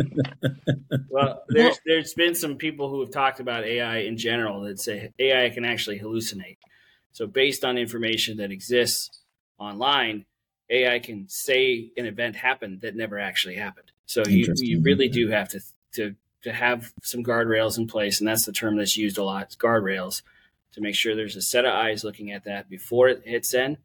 well, 1.09 1.45
there's 1.49 1.81
there's 1.87 2.13
been 2.13 2.35
some 2.35 2.57
people 2.57 2.91
who 2.91 3.01
have 3.01 3.11
talked 3.11 3.41
about 3.41 3.65
AI 3.65 3.99
in 3.99 4.19
general 4.19 4.61
that 4.63 4.79
say 4.79 5.13
AI 5.19 5.49
can 5.49 5.65
actually 5.65 6.01
hallucinate. 6.01 6.59
So 7.13 7.27
based 7.27 7.65
on 7.65 7.79
information 7.79 8.37
that 8.37 8.53
exists 8.53 9.23
online, 9.59 10.27
AI 10.71 10.99
can 10.99 11.29
say 11.29 11.91
an 11.97 12.07
event 12.07 12.37
happened 12.37 12.83
that 12.83 12.95
never 12.95 13.19
actually 13.19 13.57
happened. 13.57 13.91
So 14.07 14.25
you 14.27 14.53
you 14.57 14.81
really 14.83 15.09
do 15.09 15.29
have 15.29 15.49
to 15.51 15.61
to 15.95 16.15
to 16.43 16.53
have 16.53 16.93
some 17.03 17.25
guardrails 17.25 17.79
in 17.79 17.87
place, 17.87 18.21
and 18.21 18.29
that's 18.29 18.45
the 18.45 18.53
term 18.53 18.77
that's 18.77 18.97
used 18.97 19.19
a 19.19 19.25
lot, 19.25 19.51
guardrails, 19.59 20.23
to 20.73 20.81
make 20.81 20.95
sure 20.95 21.17
there's 21.17 21.37
a 21.37 21.43
set 21.43 21.65
of 21.65 21.73
eyes 21.73 22.05
looking 22.05 22.31
at 22.31 22.45
that 22.45 22.69
before 22.69 23.09
it 23.09 23.23
hits 23.25 23.55
in. 23.55 23.79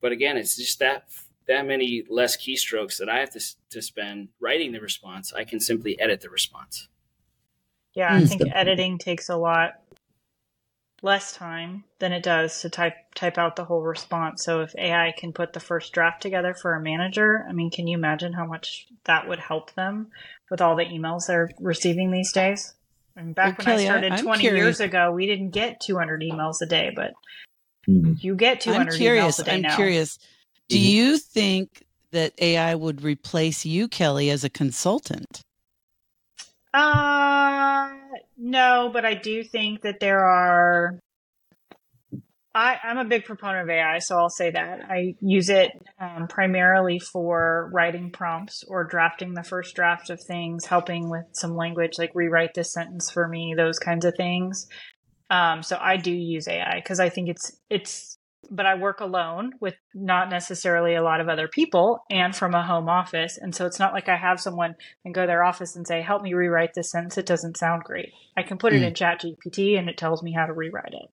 But 0.00 0.12
again, 0.12 0.36
it's 0.36 0.56
just 0.56 0.78
that 0.78 1.04
that 1.48 1.66
many 1.66 2.04
less 2.08 2.36
keystrokes 2.36 2.98
that 2.98 3.08
I 3.08 3.18
have 3.18 3.30
to 3.30 3.40
to 3.70 3.82
spend 3.82 4.28
writing 4.40 4.72
the 4.72 4.80
response. 4.80 5.32
I 5.32 5.44
can 5.44 5.60
simply 5.60 5.98
edit 6.00 6.20
the 6.20 6.30
response. 6.30 6.88
Yeah, 7.94 8.14
I 8.14 8.24
think 8.24 8.42
editing 8.52 8.98
takes 8.98 9.28
a 9.28 9.36
lot 9.36 9.80
less 11.02 11.32
time 11.32 11.84
than 12.00 12.12
it 12.12 12.22
does 12.22 12.60
to 12.62 12.70
type 12.70 12.94
type 13.14 13.38
out 13.38 13.56
the 13.56 13.64
whole 13.64 13.82
response. 13.82 14.44
So 14.44 14.62
if 14.62 14.74
AI 14.76 15.14
can 15.16 15.32
put 15.32 15.52
the 15.52 15.60
first 15.60 15.92
draft 15.92 16.22
together 16.22 16.54
for 16.54 16.74
a 16.74 16.80
manager, 16.80 17.44
I 17.48 17.52
mean, 17.52 17.70
can 17.70 17.86
you 17.86 17.96
imagine 17.96 18.32
how 18.32 18.46
much 18.46 18.86
that 19.04 19.28
would 19.28 19.38
help 19.38 19.74
them 19.74 20.08
with 20.50 20.60
all 20.60 20.76
the 20.76 20.84
emails 20.84 21.26
they're 21.26 21.50
receiving 21.60 22.10
these 22.10 22.32
days? 22.32 22.74
I 23.16 23.22
mean, 23.22 23.32
back 23.32 23.58
well, 23.58 23.66
when 23.66 23.76
Kelly, 23.76 23.88
I 23.88 23.90
started 23.90 24.12
I'm 24.12 24.22
20 24.22 24.40
curious. 24.40 24.62
years 24.62 24.80
ago, 24.80 25.12
we 25.12 25.26
didn't 25.26 25.50
get 25.50 25.80
200 25.80 26.22
emails 26.22 26.62
a 26.62 26.66
day, 26.66 26.92
but 26.94 27.12
mm-hmm. 27.88 28.14
you 28.18 28.36
get 28.36 28.60
200 28.60 28.92
I'm 28.92 28.96
curious, 28.96 29.24
emails 29.24 29.40
a 29.40 29.44
day 29.44 29.54
I'm 29.54 29.62
now. 29.62 29.76
curious. 29.76 30.18
Do 30.68 30.76
mm-hmm. 30.76 30.84
you 30.84 31.18
think 31.18 31.84
that 32.12 32.32
AI 32.38 32.74
would 32.74 33.02
replace 33.02 33.64
you, 33.64 33.88
Kelly, 33.88 34.30
as 34.30 34.44
a 34.44 34.50
consultant? 34.50 35.42
Uh, 36.78 37.90
no, 38.36 38.88
but 38.92 39.04
I 39.04 39.14
do 39.14 39.42
think 39.42 39.82
that 39.82 39.98
there 39.98 40.24
are. 40.24 41.00
I, 42.54 42.78
I'm 42.84 42.98
a 42.98 43.04
big 43.04 43.24
proponent 43.24 43.64
of 43.64 43.70
AI, 43.70 43.98
so 43.98 44.16
I'll 44.16 44.30
say 44.30 44.50
that. 44.52 44.82
I 44.88 45.14
use 45.20 45.48
it 45.48 45.72
um, 46.00 46.28
primarily 46.28 46.98
for 47.00 47.68
writing 47.72 48.10
prompts 48.12 48.64
or 48.66 48.84
drafting 48.84 49.34
the 49.34 49.42
first 49.42 49.74
draft 49.74 50.08
of 50.10 50.22
things, 50.22 50.66
helping 50.66 51.10
with 51.10 51.24
some 51.32 51.56
language, 51.56 51.98
like 51.98 52.12
rewrite 52.14 52.54
this 52.54 52.72
sentence 52.72 53.10
for 53.10 53.26
me, 53.28 53.54
those 53.56 53.78
kinds 53.80 54.04
of 54.04 54.14
things. 54.16 54.68
Um, 55.30 55.62
so 55.64 55.78
I 55.80 55.96
do 55.96 56.12
use 56.12 56.46
AI 56.46 56.76
because 56.76 57.00
I 57.00 57.08
think 57.08 57.28
it's 57.28 57.52
it's 57.68 58.17
but 58.50 58.66
I 58.66 58.74
work 58.74 59.00
alone 59.00 59.52
with 59.60 59.74
not 59.94 60.30
necessarily 60.30 60.94
a 60.94 61.02
lot 61.02 61.20
of 61.20 61.28
other 61.28 61.48
people 61.48 62.04
and 62.10 62.34
from 62.34 62.54
a 62.54 62.64
home 62.64 62.88
office. 62.88 63.38
And 63.38 63.54
so 63.54 63.66
it's 63.66 63.78
not 63.78 63.92
like 63.92 64.08
I 64.08 64.16
have 64.16 64.40
someone 64.40 64.74
and 65.04 65.14
go 65.14 65.22
to 65.22 65.26
their 65.26 65.44
office 65.44 65.76
and 65.76 65.86
say, 65.86 66.00
help 66.00 66.22
me 66.22 66.34
rewrite 66.34 66.74
this 66.74 66.90
sentence. 66.90 67.18
It 67.18 67.26
doesn't 67.26 67.56
sound 67.56 67.84
great. 67.84 68.12
I 68.36 68.42
can 68.42 68.58
put 68.58 68.72
mm. 68.72 68.76
it 68.76 68.82
in 68.82 68.94
ChatGPT 68.94 69.78
and 69.78 69.88
it 69.88 69.96
tells 69.96 70.22
me 70.22 70.32
how 70.32 70.46
to 70.46 70.52
rewrite 70.52 70.94
it 70.94 71.10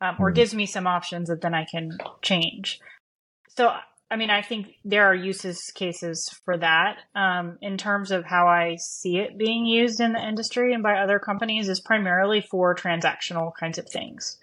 um, 0.00 0.16
or 0.18 0.30
mm. 0.30 0.34
gives 0.34 0.54
me 0.54 0.66
some 0.66 0.86
options 0.86 1.28
that 1.28 1.40
then 1.40 1.54
I 1.54 1.64
can 1.64 1.96
change. 2.22 2.80
So, 3.56 3.72
I 4.10 4.16
mean, 4.16 4.30
I 4.30 4.42
think 4.42 4.74
there 4.84 5.06
are 5.06 5.14
uses 5.14 5.72
cases 5.74 6.28
for 6.44 6.58
that. 6.58 6.98
Um, 7.14 7.58
in 7.62 7.78
terms 7.78 8.10
of 8.10 8.24
how 8.24 8.46
I 8.46 8.76
see 8.78 9.18
it 9.18 9.38
being 9.38 9.64
used 9.64 10.00
in 10.00 10.12
the 10.12 10.26
industry 10.26 10.74
and 10.74 10.82
by 10.82 10.98
other 10.98 11.18
companies 11.18 11.68
is 11.68 11.80
primarily 11.80 12.42
for 12.42 12.74
transactional 12.74 13.52
kinds 13.58 13.78
of 13.78 13.88
things. 13.88 14.38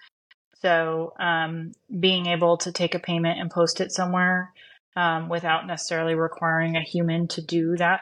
So 0.62 1.14
um, 1.20 1.72
being 2.00 2.28
able 2.28 2.58
to 2.58 2.72
take 2.72 2.96
a 2.96 3.00
payment 3.00 3.40
and 3.40 3.50
post 3.50 3.82
it 3.82 3.92
somewhere 3.92 4.54
um, 4.96 5.30
without 5.30 5.66
necessarily 5.68 6.16
requiring 6.16 6.76
a 6.76 6.82
human 6.82 7.28
to 7.30 7.42
do 7.42 7.76
that 7.78 8.02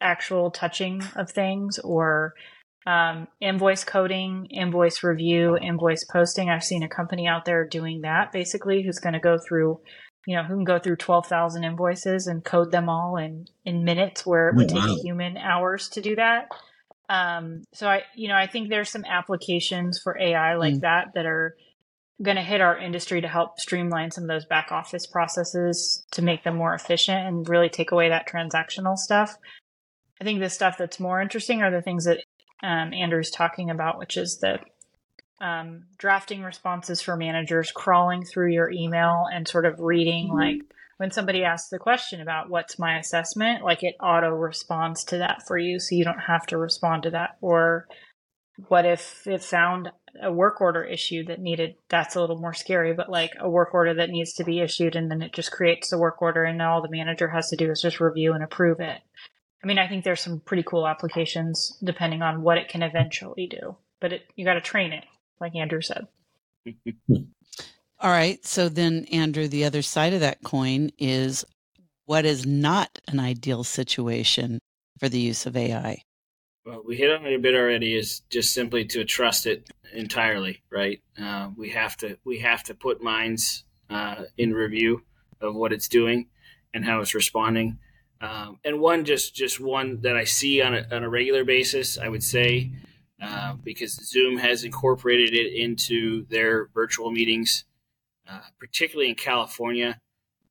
actual 0.00 0.50
touching 0.50 1.02
of 1.16 1.30
things 1.30 1.78
or 1.78 2.34
um, 2.86 3.26
invoice 3.40 3.82
coding, 3.84 4.46
invoice 4.50 5.02
review, 5.02 5.56
invoice 5.56 6.04
posting. 6.04 6.50
I've 6.50 6.62
seen 6.62 6.82
a 6.82 6.88
company 6.88 7.26
out 7.26 7.44
there 7.44 7.66
doing 7.66 8.02
that 8.02 8.30
basically 8.30 8.82
who's 8.82 8.98
going 8.98 9.14
to 9.14 9.18
go 9.18 9.38
through, 9.38 9.80
you 10.26 10.36
know, 10.36 10.42
who 10.44 10.54
can 10.56 10.64
go 10.64 10.78
through 10.78 10.96
12,000 10.96 11.64
invoices 11.64 12.26
and 12.26 12.44
code 12.44 12.70
them 12.70 12.88
all 12.88 13.16
in, 13.16 13.46
in 13.64 13.84
minutes 13.84 14.24
where 14.24 14.50
it 14.50 14.56
would 14.56 14.68
Oh, 14.70 14.74
wow. 14.76 14.82
take 14.82 14.98
a 14.98 15.02
human 15.02 15.36
hours 15.36 15.88
to 15.90 16.00
do 16.00 16.14
that. 16.16 16.48
Um, 17.08 17.64
so 17.72 17.88
I, 17.88 18.02
you 18.14 18.28
know, 18.28 18.36
I 18.36 18.46
think 18.46 18.68
there's 18.68 18.90
some 18.90 19.04
applications 19.04 19.98
for 20.02 20.18
AI 20.18 20.56
like 20.56 20.74
Mm. 20.74 20.80
that 20.80 21.06
that 21.14 21.26
are 21.26 21.56
going 22.22 22.36
to 22.36 22.42
hit 22.42 22.60
our 22.60 22.78
industry 22.78 23.20
to 23.20 23.28
help 23.28 23.60
streamline 23.60 24.10
some 24.10 24.24
of 24.24 24.28
those 24.28 24.46
back 24.46 24.72
office 24.72 25.06
processes 25.06 26.04
to 26.12 26.22
make 26.22 26.44
them 26.44 26.56
more 26.56 26.74
efficient 26.74 27.26
and 27.26 27.48
really 27.48 27.68
take 27.68 27.92
away 27.92 28.08
that 28.08 28.28
transactional 28.28 28.96
stuff. 28.96 29.36
I 30.20 30.24
think 30.24 30.40
the 30.40 30.48
stuff 30.48 30.78
that's 30.78 30.98
more 30.98 31.20
interesting 31.20 31.62
are 31.62 31.70
the 31.70 31.82
things 31.82 32.06
that 32.06 32.20
um, 32.62 32.94
Andrew's 32.94 33.30
talking 33.30 33.70
about, 33.70 33.98
which 33.98 34.16
is 34.16 34.38
the 34.38 34.58
um, 35.44 35.84
drafting 35.98 36.42
responses 36.42 37.02
for 37.02 37.16
managers, 37.16 37.70
crawling 37.70 38.24
through 38.24 38.52
your 38.52 38.70
email 38.70 39.26
and 39.30 39.46
sort 39.46 39.66
of 39.66 39.80
reading 39.80 40.28
like 40.28 40.62
when 40.96 41.10
somebody 41.10 41.44
asks 41.44 41.68
the 41.68 41.78
question 41.78 42.20
about 42.20 42.48
what's 42.48 42.78
my 42.78 42.98
assessment, 42.98 43.62
like 43.62 43.82
it 43.82 43.96
auto 44.00 44.30
responds 44.30 45.04
to 45.04 45.18
that 45.18 45.46
for 45.46 45.58
you, 45.58 45.78
so 45.78 45.94
you 45.94 46.04
don't 46.04 46.20
have 46.20 46.46
to 46.46 46.56
respond 46.56 47.02
to 47.02 47.10
that. 47.10 47.36
Or 47.42 47.86
what 48.68 48.86
if 48.86 49.26
it 49.26 49.42
found 49.42 49.90
a 50.22 50.32
work 50.32 50.60
order 50.60 50.82
issue 50.84 51.24
that 51.24 51.40
needed 51.40 51.76
that's 51.88 52.16
a 52.16 52.20
little 52.20 52.38
more 52.38 52.54
scary, 52.54 52.92
but 52.92 53.10
like 53.10 53.32
a 53.38 53.48
work 53.48 53.74
order 53.74 53.94
that 53.94 54.10
needs 54.10 54.32
to 54.34 54.44
be 54.44 54.60
issued 54.60 54.96
and 54.96 55.10
then 55.10 55.22
it 55.22 55.32
just 55.32 55.52
creates 55.52 55.90
the 55.90 55.98
work 55.98 56.20
order 56.22 56.44
and 56.44 56.60
all 56.62 56.82
the 56.82 56.90
manager 56.90 57.28
has 57.28 57.48
to 57.50 57.56
do 57.56 57.70
is 57.70 57.82
just 57.82 58.00
review 58.00 58.32
and 58.32 58.42
approve 58.42 58.80
it. 58.80 59.00
I 59.62 59.66
mean, 59.66 59.78
I 59.78 59.88
think 59.88 60.04
there's 60.04 60.20
some 60.20 60.40
pretty 60.40 60.62
cool 60.62 60.86
applications 60.86 61.76
depending 61.82 62.22
on 62.22 62.42
what 62.42 62.58
it 62.58 62.68
can 62.68 62.82
eventually 62.82 63.46
do, 63.46 63.76
but 64.00 64.12
it, 64.12 64.22
you 64.36 64.44
got 64.44 64.54
to 64.54 64.60
train 64.60 64.92
it, 64.92 65.04
like 65.40 65.54
Andrew 65.56 65.80
said. 65.80 66.06
All 67.98 68.10
right. 68.10 68.44
So 68.44 68.68
then, 68.68 69.06
Andrew, 69.06 69.48
the 69.48 69.64
other 69.64 69.82
side 69.82 70.12
of 70.12 70.20
that 70.20 70.42
coin 70.42 70.90
is 70.98 71.44
what 72.04 72.24
is 72.24 72.46
not 72.46 73.00
an 73.08 73.18
ideal 73.18 73.64
situation 73.64 74.60
for 74.98 75.08
the 75.08 75.18
use 75.18 75.46
of 75.46 75.56
AI? 75.56 76.02
Well, 76.66 76.82
we 76.84 76.96
hit 76.96 77.12
on 77.12 77.24
it 77.24 77.32
a 77.32 77.38
bit 77.38 77.54
already. 77.54 77.94
Is 77.94 78.22
just 78.28 78.52
simply 78.52 78.84
to 78.86 79.04
trust 79.04 79.46
it 79.46 79.70
entirely, 79.94 80.64
right? 80.68 81.00
Uh, 81.16 81.50
we 81.56 81.70
have 81.70 81.96
to 81.98 82.18
we 82.24 82.40
have 82.40 82.64
to 82.64 82.74
put 82.74 83.00
minds 83.00 83.62
uh, 83.88 84.24
in 84.36 84.52
review 84.52 85.04
of 85.40 85.54
what 85.54 85.72
it's 85.72 85.86
doing 85.86 86.26
and 86.74 86.84
how 86.84 87.00
it's 87.00 87.14
responding. 87.14 87.78
Um, 88.20 88.58
and 88.64 88.80
one 88.80 89.04
just 89.04 89.32
just 89.32 89.60
one 89.60 90.00
that 90.00 90.16
I 90.16 90.24
see 90.24 90.60
on 90.60 90.74
a, 90.74 90.84
on 90.90 91.04
a 91.04 91.08
regular 91.08 91.44
basis, 91.44 91.98
I 91.98 92.08
would 92.08 92.24
say, 92.24 92.72
uh, 93.22 93.54
because 93.62 93.92
Zoom 93.92 94.36
has 94.38 94.64
incorporated 94.64 95.34
it 95.34 95.52
into 95.52 96.26
their 96.26 96.66
virtual 96.74 97.12
meetings, 97.12 97.62
uh, 98.28 98.40
particularly 98.58 99.08
in 99.10 99.14
California. 99.14 100.00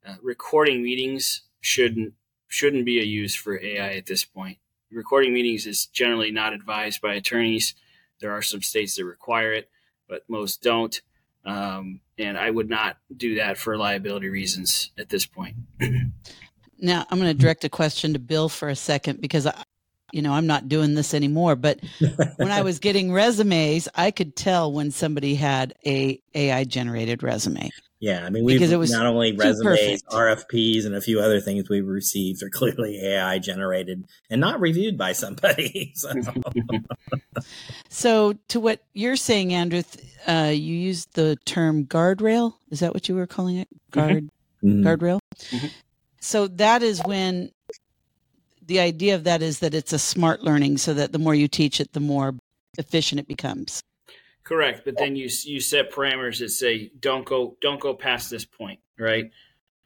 Uh, 0.07 0.15
recording 0.21 0.81
meetings 0.81 1.41
shouldn't 1.59 2.13
shouldn't 2.47 2.85
be 2.85 3.01
a 3.01 3.03
use 3.03 3.35
for 3.35 3.61
AI 3.61 3.95
at 3.95 4.05
this 4.05 4.23
point 4.23 4.59
recording 4.95 5.33
meetings 5.33 5.67
is 5.67 5.87
generally 5.87 6.31
not 6.31 6.53
advised 6.53 7.01
by 7.01 7.15
attorneys. 7.15 7.75
There 8.21 8.31
are 8.31 8.41
some 8.41 8.61
states 8.61 8.95
that 8.95 9.05
require 9.05 9.53
it, 9.53 9.69
but 10.07 10.23
most 10.27 10.61
don't. 10.61 10.99
Um, 11.45 11.99
and 12.17 12.37
I 12.37 12.49
would 12.49 12.69
not 12.69 12.97
do 13.15 13.35
that 13.35 13.57
for 13.57 13.77
liability 13.77 14.29
reasons 14.29 14.91
at 14.97 15.09
this 15.09 15.25
point. 15.25 15.55
Now, 16.77 17.05
I'm 17.09 17.19
going 17.19 17.31
to 17.31 17.41
direct 17.41 17.63
a 17.63 17.69
question 17.69 18.13
to 18.13 18.19
Bill 18.19 18.49
for 18.49 18.67
a 18.67 18.75
second 18.75 19.21
because 19.21 19.47
I, 19.47 19.63
you 20.11 20.21
know, 20.21 20.33
I'm 20.33 20.45
not 20.45 20.67
doing 20.67 20.93
this 20.93 21.13
anymore. 21.13 21.55
But 21.55 21.79
when 22.35 22.51
I 22.51 22.61
was 22.63 22.79
getting 22.79 23.13
resumes, 23.13 23.87
I 23.95 24.11
could 24.11 24.35
tell 24.35 24.71
when 24.71 24.91
somebody 24.91 25.35
had 25.35 25.73
a 25.85 26.21
AI 26.33 26.65
generated 26.65 27.23
resume. 27.23 27.71
Yeah, 28.05 28.23
I 28.23 28.29
mean, 28.29 28.45
we've 28.45 28.59
Because 28.59 28.71
it 28.71 28.77
was 28.77 28.91
not 28.91 29.07
only 29.07 29.31
resumes. 29.31 30.03
RFPs, 30.03 30.85
and 30.85 30.93
a 30.93 31.01
few 31.01 31.19
other 31.19 31.39
things 31.41 31.69
we've 31.69 31.87
received 31.87 32.43
are 32.43 32.51
clearly 32.51 33.03
AI 33.03 33.39
generated 33.39 34.05
and 34.29 34.39
not 34.39 34.61
reviewed 34.61 34.95
by 34.95 35.13
somebody. 35.13 35.91
So, 35.95 36.11
So, 37.89 38.33
to 38.49 38.59
what 38.59 38.83
you're 38.93 39.15
saying, 39.15 39.53
Andrew, 39.53 39.81
uh, 40.27 40.51
you 40.53 40.75
used 40.75 41.15
the 41.15 41.35
term 41.45 41.85
guardrail. 41.85 42.53
Is 42.69 42.81
that 42.81 42.93
what 42.93 43.09
you 43.09 43.15
were 43.15 43.25
calling 43.25 43.57
it? 43.57 43.69
Guard 43.89 44.29
mm, 44.63 44.83
guardrail. 44.83 45.19
Mhm. 45.49 45.71
So 46.19 46.47
that 46.47 46.83
is 46.83 47.01
when 47.05 47.49
the 48.67 48.81
idea 48.81 49.15
of 49.15 49.23
that 49.23 49.41
is 49.41 49.59
that 49.59 49.73
it's 49.73 49.93
a 49.93 49.99
smart 49.99 50.43
learning, 50.43 50.77
so 50.77 50.93
that 50.93 51.11
the 51.11 51.19
more 51.19 51.33
you 51.33 51.47
teach 51.47 51.81
it, 51.81 51.93
the 51.93 51.99
more 51.99 52.35
efficient 52.77 53.19
it 53.19 53.27
becomes. 53.27 53.81
Correct, 54.45 54.83
but 54.85 54.95
then 54.95 55.15
you 55.15 55.27
you 55.43 55.59
set 55.59 55.91
parameters 55.91 56.39
that 56.39 56.49
say 56.49 56.91
don't 56.99 57.25
go 57.25 57.57
don't 57.61 57.81
go 57.81 57.95
past 57.95 58.29
this 58.29 58.45
point, 58.45 58.79
right? 58.97 59.31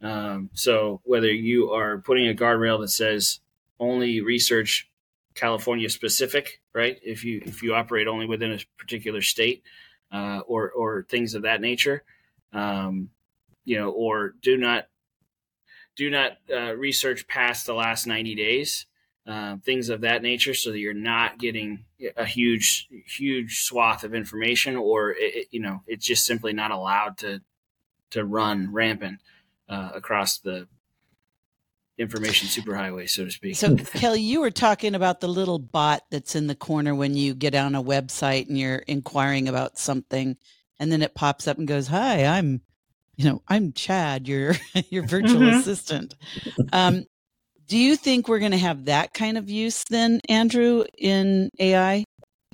Um, 0.02 0.50
so 0.54 1.00
whether 1.06 1.32
you 1.32 1.72
are 1.72 2.00
putting 2.00 2.28
a 2.28 2.34
guardrail 2.34 2.82
that 2.82 2.90
says 2.90 3.40
only 3.80 4.20
research 4.20 4.90
California 5.34 5.90
specific, 5.90 6.62
right? 6.74 7.00
If 7.02 7.24
you 7.24 7.42
if 7.46 7.64
you 7.64 7.74
operate 7.74 8.08
only 8.08 8.26
within 8.26 8.52
a 8.52 8.60
particular 8.78 9.22
state, 9.22 9.64
uh, 10.12 10.42
or 10.46 10.72
or 10.72 11.06
things 11.10 11.36
of 11.36 11.44
that 11.44 11.62
nature, 11.62 12.04
um, 12.52 13.10
you 13.64 13.80
know, 13.80 13.92
or 13.92 14.34
do 14.42 14.58
not 14.58 14.88
do 15.96 16.10
not 16.10 16.34
uh, 16.54 16.76
research 16.76 17.28
past 17.28 17.66
the 17.66 17.74
last 17.74 18.08
ninety 18.08 18.36
days, 18.36 18.88
uh, 19.30 19.58
things 19.64 19.90
of 19.90 20.02
that 20.02 20.22
nature, 20.24 20.54
so 20.56 20.72
that 20.72 20.80
you're 20.80 20.94
not 20.94 21.38
getting 21.38 21.86
a 22.18 22.26
huge 22.26 22.88
huge 23.06 23.62
swath 23.62 24.04
of 24.04 24.14
information, 24.16 24.76
or 24.76 25.12
it, 25.12 25.36
it- 25.36 25.48
you 25.52 25.60
know, 25.62 25.84
it's 25.88 26.06
just 26.06 26.26
simply 26.26 26.52
not 26.52 26.72
allowed 26.72 27.18
to 27.20 27.42
to 28.12 28.26
run 28.26 28.74
rampant 28.74 29.20
uh, 29.70 29.92
across 29.94 30.40
the 30.40 30.68
information 31.98 32.48
superhighway, 32.48 33.10
so 33.10 33.26
to 33.26 33.32
speak. 33.32 33.56
So, 33.56 33.76
Kelly, 33.76 34.22
you 34.22 34.40
were 34.42 34.52
talking 34.52 34.96
about 34.96 35.20
the 35.20 35.28
little 35.28 35.60
bot 35.60 36.04
that's 36.10 36.36
in 36.36 36.48
the 36.48 36.56
corner 36.56 36.96
when 36.96 37.16
you 37.16 37.34
get 37.36 37.54
on 37.56 37.76
a 37.76 37.84
website 37.84 38.48
and 38.48 38.58
you're 38.58 38.78
inquiring 38.78 39.48
about 39.50 39.78
something, 39.78 40.38
and 40.80 40.92
then 40.92 41.02
it 41.02 41.14
pops 41.14 41.48
up 41.48 41.58
and 41.58 41.68
goes, 41.68 41.88
"Hi, 41.88 42.26
I'm, 42.26 42.62
you 43.18 43.26
know, 43.26 43.42
I'm 43.48 43.74
Chad, 43.74 44.28
your 44.28 44.56
your 44.90 45.04
virtual 45.04 45.42
Mhm. 45.42 45.60
assistant." 45.60 46.16
Um, 46.72 47.06
do 47.70 47.78
you 47.78 47.96
think 47.96 48.28
we're 48.28 48.40
going 48.40 48.52
to 48.52 48.58
have 48.58 48.86
that 48.86 49.14
kind 49.14 49.38
of 49.38 49.50
use 49.50 49.84
then, 49.90 50.20
Andrew, 50.28 50.84
in 50.98 51.50
AI, 51.60 52.04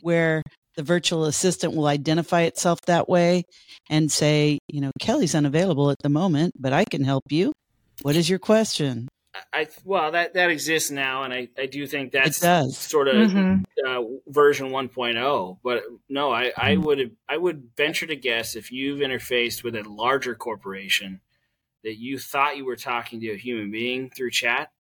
where 0.01 0.43
the 0.75 0.83
virtual 0.83 1.23
assistant 1.25 1.73
will 1.73 1.87
identify 1.87 2.41
itself 2.41 2.79
that 2.85 3.07
way 3.07 3.43
and 3.89 4.11
say, 4.11 4.59
you 4.67 4.81
know, 4.81 4.91
Kelly's 4.99 5.33
unavailable 5.33 5.89
at 5.89 5.99
the 6.03 6.09
moment, 6.09 6.53
but 6.59 6.73
I 6.73 6.83
can 6.83 7.05
help 7.05 7.23
you. 7.29 7.53
What 8.01 8.17
is 8.17 8.29
your 8.29 8.39
question? 8.39 9.07
I 9.51 9.67
well 9.83 10.11
that 10.11 10.33
that 10.35 10.49
exists 10.49 10.91
now, 10.91 11.23
and 11.23 11.33
I 11.33 11.49
I 11.57 11.65
do 11.65 11.87
think 11.87 12.11
that's 12.11 12.39
does. 12.39 12.77
sort 12.77 13.07
of 13.09 13.31
Mhm. 13.31 13.65
uh, 13.85 14.01
version 14.27 14.69
1.0 14.69 15.59
but 15.61 15.83
no 16.07 16.31
i 16.31 16.51
i 16.57 16.77
would 16.77 17.15
i 17.27 17.35
would 17.35 17.69
venture 17.75 18.07
to 18.07 18.15
guess 18.15 18.55
if 18.55 18.71
you've 18.71 18.99
interfaced 18.99 19.63
with 19.63 19.75
a 19.75 19.83
larger 19.83 20.33
corporation 20.33 21.19
that 21.83 21.97
you 21.97 22.17
thought 22.17 22.55
you 22.55 22.63
were 22.63 22.77
talking 22.77 23.19
to 23.19 23.31
a 23.31 23.37
human 23.37 23.69
being 23.71 24.09
through 24.09 24.31
chat 24.31 24.71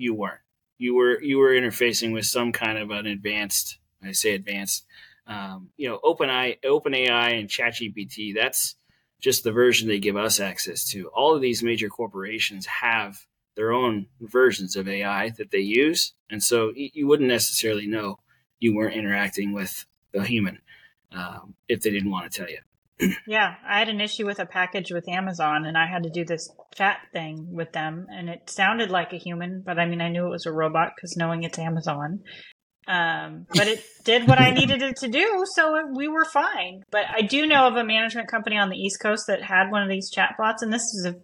you 0.00 0.14
weren't 0.14 0.40
you 0.78 0.94
were 0.94 1.20
you 1.22 1.38
were 1.38 1.50
interfacing 1.50 2.12
with 2.12 2.26
some 2.26 2.52
kind 2.52 2.78
of 2.78 2.90
an 2.90 3.06
advanced 3.06 3.78
i 4.04 4.12
say 4.12 4.34
advanced 4.34 4.84
um, 5.26 5.70
you 5.76 5.88
know 5.88 6.00
open 6.02 6.28
open 6.64 6.94
ai 6.94 7.30
and 7.30 7.48
chatgpt 7.48 8.34
that's 8.34 8.76
just 9.20 9.44
the 9.44 9.52
version 9.52 9.88
they 9.88 9.98
give 9.98 10.16
us 10.16 10.40
access 10.40 10.88
to 10.88 11.08
all 11.08 11.34
of 11.34 11.42
these 11.42 11.62
major 11.62 11.88
corporations 11.88 12.66
have 12.66 13.26
their 13.56 13.72
own 13.72 14.06
versions 14.20 14.76
of 14.76 14.88
ai 14.88 15.30
that 15.30 15.50
they 15.50 15.58
use 15.58 16.14
and 16.30 16.42
so 16.42 16.72
you 16.74 17.06
wouldn't 17.06 17.28
necessarily 17.28 17.86
know 17.86 18.18
you 18.58 18.74
weren't 18.74 18.96
interacting 18.96 19.52
with 19.52 19.86
the 20.12 20.24
human 20.24 20.58
um, 21.12 21.54
if 21.68 21.80
they 21.80 21.90
didn't 21.90 22.10
want 22.10 22.30
to 22.30 22.38
tell 22.38 22.48
you. 22.48 22.58
Yeah, 23.26 23.54
I 23.66 23.78
had 23.78 23.88
an 23.88 24.00
issue 24.00 24.26
with 24.26 24.38
a 24.38 24.46
package 24.46 24.90
with 24.92 25.08
Amazon 25.08 25.64
and 25.64 25.76
I 25.76 25.86
had 25.86 26.02
to 26.02 26.10
do 26.10 26.24
this 26.24 26.50
chat 26.74 26.98
thing 27.12 27.48
with 27.50 27.72
them 27.72 28.06
and 28.10 28.28
it 28.28 28.50
sounded 28.50 28.90
like 28.90 29.12
a 29.12 29.18
human, 29.18 29.62
but 29.64 29.78
I 29.78 29.86
mean, 29.86 30.00
I 30.00 30.08
knew 30.08 30.26
it 30.26 30.30
was 30.30 30.46
a 30.46 30.52
robot 30.52 30.92
because 30.96 31.16
knowing 31.16 31.42
it's 31.42 31.58
Amazon. 31.58 32.20
Um, 32.86 33.46
but 33.54 33.68
it 33.68 33.84
did 34.04 34.26
what 34.26 34.40
I 34.40 34.50
needed 34.50 34.82
it 34.82 34.96
to 34.96 35.08
do, 35.08 35.44
so 35.54 35.76
it, 35.76 35.84
we 35.94 36.08
were 36.08 36.24
fine. 36.24 36.82
But 36.90 37.04
I 37.08 37.22
do 37.22 37.46
know 37.46 37.68
of 37.68 37.76
a 37.76 37.84
management 37.84 38.28
company 38.28 38.56
on 38.56 38.68
the 38.68 38.76
East 38.76 39.00
Coast 39.00 39.26
that 39.28 39.42
had 39.42 39.70
one 39.70 39.82
of 39.82 39.88
these 39.88 40.10
chatbots, 40.12 40.62
and 40.62 40.72
this 40.72 40.82
is 40.82 41.06
a, 41.06 41.14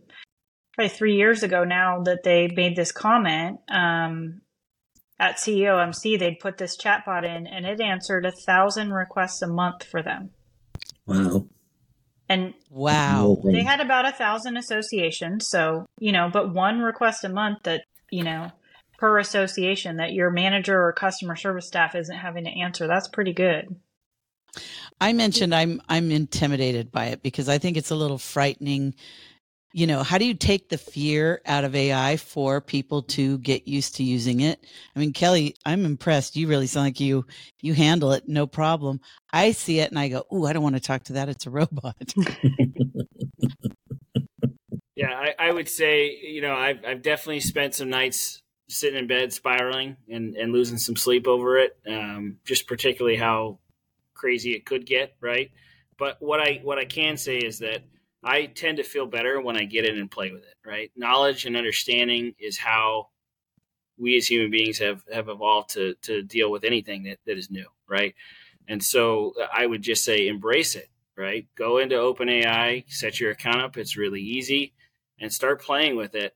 probably 0.74 0.90
three 0.90 1.16
years 1.16 1.42
ago 1.42 1.64
now 1.64 2.02
that 2.04 2.22
they 2.22 2.48
made 2.54 2.76
this 2.76 2.92
comment. 2.92 3.58
Um, 3.68 4.42
at 5.18 5.38
CEOMC, 5.38 6.18
they'd 6.18 6.38
put 6.38 6.58
this 6.58 6.76
chatbot 6.76 7.24
in, 7.24 7.46
and 7.46 7.64
it 7.64 7.80
answered 7.80 8.26
a 8.26 8.32
thousand 8.32 8.92
requests 8.92 9.42
a 9.42 9.46
month 9.46 9.82
for 9.82 10.02
them. 10.02 10.30
wow. 11.06 11.46
And 12.28 12.54
Wow. 12.70 13.40
they 13.44 13.62
had 13.62 13.80
about 13.80 14.06
a 14.06 14.12
thousand 14.12 14.56
associations 14.56 15.48
so 15.48 15.86
you 15.98 16.12
know 16.12 16.28
but 16.32 16.52
one 16.52 16.80
request 16.80 17.24
a 17.24 17.28
month 17.28 17.58
that 17.64 17.84
you 18.10 18.24
know 18.24 18.50
per 18.98 19.18
association 19.18 19.96
that 19.96 20.12
your 20.12 20.30
manager 20.30 20.82
or 20.82 20.92
customer 20.92 21.36
service 21.36 21.66
staff 21.66 21.94
isn't 21.94 22.16
having 22.16 22.44
to 22.44 22.50
answer. 22.50 22.86
That's 22.86 23.08
pretty 23.08 23.32
good. 23.32 23.76
I 25.00 25.12
mentioned 25.12 25.54
I'm 25.54 25.82
I'm 25.88 26.10
intimidated 26.10 26.90
by 26.90 27.06
it 27.06 27.22
because 27.22 27.48
I 27.48 27.58
think 27.58 27.76
it's 27.76 27.90
a 27.90 27.96
little 27.96 28.18
frightening. 28.18 28.94
You 29.76 29.86
know, 29.86 30.02
how 30.02 30.16
do 30.16 30.24
you 30.24 30.32
take 30.32 30.70
the 30.70 30.78
fear 30.78 31.42
out 31.44 31.64
of 31.64 31.74
AI 31.74 32.16
for 32.16 32.62
people 32.62 33.02
to 33.02 33.36
get 33.40 33.68
used 33.68 33.96
to 33.96 34.02
using 34.02 34.40
it? 34.40 34.64
I 34.94 34.98
mean, 34.98 35.12
Kelly, 35.12 35.54
I'm 35.66 35.84
impressed. 35.84 36.34
You 36.34 36.48
really 36.48 36.66
sound 36.66 36.86
like 36.86 36.98
you 36.98 37.26
you 37.60 37.74
handle 37.74 38.12
it 38.12 38.26
no 38.26 38.46
problem. 38.46 39.02
I 39.34 39.52
see 39.52 39.80
it 39.80 39.90
and 39.90 39.98
I 39.98 40.08
go, 40.08 40.24
"Ooh, 40.32 40.46
I 40.46 40.54
don't 40.54 40.62
want 40.62 40.76
to 40.76 40.80
talk 40.80 41.04
to 41.04 41.12
that. 41.12 41.28
It's 41.28 41.44
a 41.44 41.50
robot." 41.50 41.94
yeah, 44.96 45.10
I, 45.10 45.34
I 45.38 45.52
would 45.52 45.68
say, 45.68 46.20
you 46.22 46.40
know, 46.40 46.54
I've 46.54 46.82
I've 46.82 47.02
definitely 47.02 47.40
spent 47.40 47.74
some 47.74 47.90
nights 47.90 48.40
sitting 48.70 48.98
in 48.98 49.06
bed 49.06 49.34
spiraling 49.34 49.98
and, 50.08 50.36
and 50.36 50.54
losing 50.54 50.78
some 50.78 50.96
sleep 50.96 51.28
over 51.28 51.58
it. 51.58 51.76
Um, 51.86 52.38
just 52.46 52.66
particularly 52.66 53.18
how 53.18 53.58
crazy 54.14 54.54
it 54.54 54.64
could 54.64 54.86
get, 54.86 55.16
right? 55.20 55.50
But 55.98 56.16
what 56.20 56.40
I 56.40 56.60
what 56.62 56.78
I 56.78 56.86
can 56.86 57.18
say 57.18 57.36
is 57.36 57.58
that 57.58 57.82
I 58.26 58.46
tend 58.46 58.78
to 58.78 58.82
feel 58.82 59.06
better 59.06 59.40
when 59.40 59.56
I 59.56 59.64
get 59.64 59.84
in 59.84 59.96
and 59.98 60.10
play 60.10 60.32
with 60.32 60.42
it, 60.42 60.54
right? 60.66 60.90
Knowledge 60.96 61.46
and 61.46 61.56
understanding 61.56 62.34
is 62.40 62.58
how 62.58 63.10
we 63.96 64.16
as 64.16 64.26
human 64.26 64.50
beings 64.50 64.78
have, 64.78 65.02
have 65.12 65.28
evolved 65.28 65.70
to, 65.70 65.94
to 66.02 66.22
deal 66.22 66.50
with 66.50 66.64
anything 66.64 67.04
that, 67.04 67.18
that 67.26 67.38
is 67.38 67.52
new, 67.52 67.66
right? 67.88 68.14
And 68.66 68.82
so 68.82 69.32
I 69.54 69.64
would 69.64 69.80
just 69.80 70.04
say 70.04 70.26
embrace 70.26 70.74
it, 70.74 70.88
right? 71.16 71.46
Go 71.56 71.78
into 71.78 71.94
OpenAI, 71.94 72.84
set 72.88 73.20
your 73.20 73.30
account 73.30 73.62
up. 73.62 73.76
It's 73.76 73.96
really 73.96 74.20
easy 74.20 74.74
and 75.20 75.32
start 75.32 75.62
playing 75.62 75.94
with 75.94 76.16
it. 76.16 76.34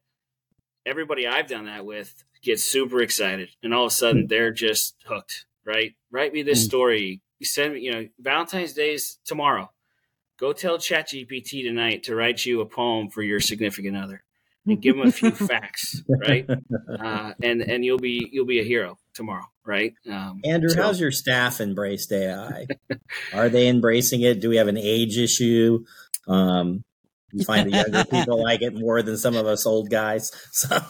Everybody 0.87 1.27
I've 1.27 1.49
done 1.49 1.67
that 1.67 1.85
with 1.85 2.15
gets 2.41 2.63
super 2.63 3.03
excited 3.03 3.51
and 3.65 3.75
all 3.75 3.87
of 3.87 3.93
a 3.93 3.95
sudden 3.95 4.29
they're 4.29 4.53
just 4.53 4.95
hooked, 5.07 5.45
right? 5.67 5.95
Write 6.13 6.33
me 6.33 6.43
this 6.43 6.63
mm. 6.63 6.67
story, 6.67 7.21
you 7.41 7.47
send 7.47 7.75
me, 7.75 7.81
you 7.81 7.91
know, 7.91 8.09
Valentine's 8.21 8.75
Day 8.75 8.95
is 8.95 9.19
tomorrow. 9.25 9.71
Go 10.41 10.55
tell 10.55 10.79
ChatGPT 10.79 11.65
tonight 11.65 12.05
to 12.05 12.17
write 12.17 12.47
you 12.47 12.63
a 12.63 12.67
poem 12.67 13.11
for 13.11 13.23
your 13.23 13.41
significant 13.41 13.95
other, 13.95 14.25
and 14.65 14.81
give 14.81 14.97
them 14.97 15.07
a 15.07 15.13
few 15.13 15.31
facts, 15.49 16.03
right? 16.09 16.49
Uh, 16.49 17.35
and 17.43 17.61
and 17.61 17.85
you'll 17.85 17.99
be 17.99 18.27
you'll 18.33 18.47
be 18.47 18.59
a 18.59 18.65
hero 18.65 18.99
tomorrow, 19.13 19.45
right? 19.67 19.93
Um, 20.09 20.41
Andrew, 20.43 20.71
so. 20.71 20.81
how's 20.81 20.99
your 20.99 21.11
staff 21.11 21.61
embraced 21.61 22.11
AI? 22.11 22.67
Are 23.35 23.51
they 23.51 23.69
embracing 23.69 24.23
it? 24.23 24.41
Do 24.41 24.49
we 24.49 24.57
have 24.57 24.69
an 24.69 24.79
age 24.79 25.19
issue? 25.19 25.85
Um, 26.27 26.85
you 27.33 27.45
find 27.45 27.71
the 27.71 27.77
younger 27.77 28.05
people 28.11 28.43
like 28.43 28.63
it 28.63 28.75
more 28.75 29.03
than 29.03 29.19
some 29.19 29.37
of 29.37 29.45
us 29.47 29.67
old 29.67 29.91
guys. 29.91 30.33
So. 30.53 30.81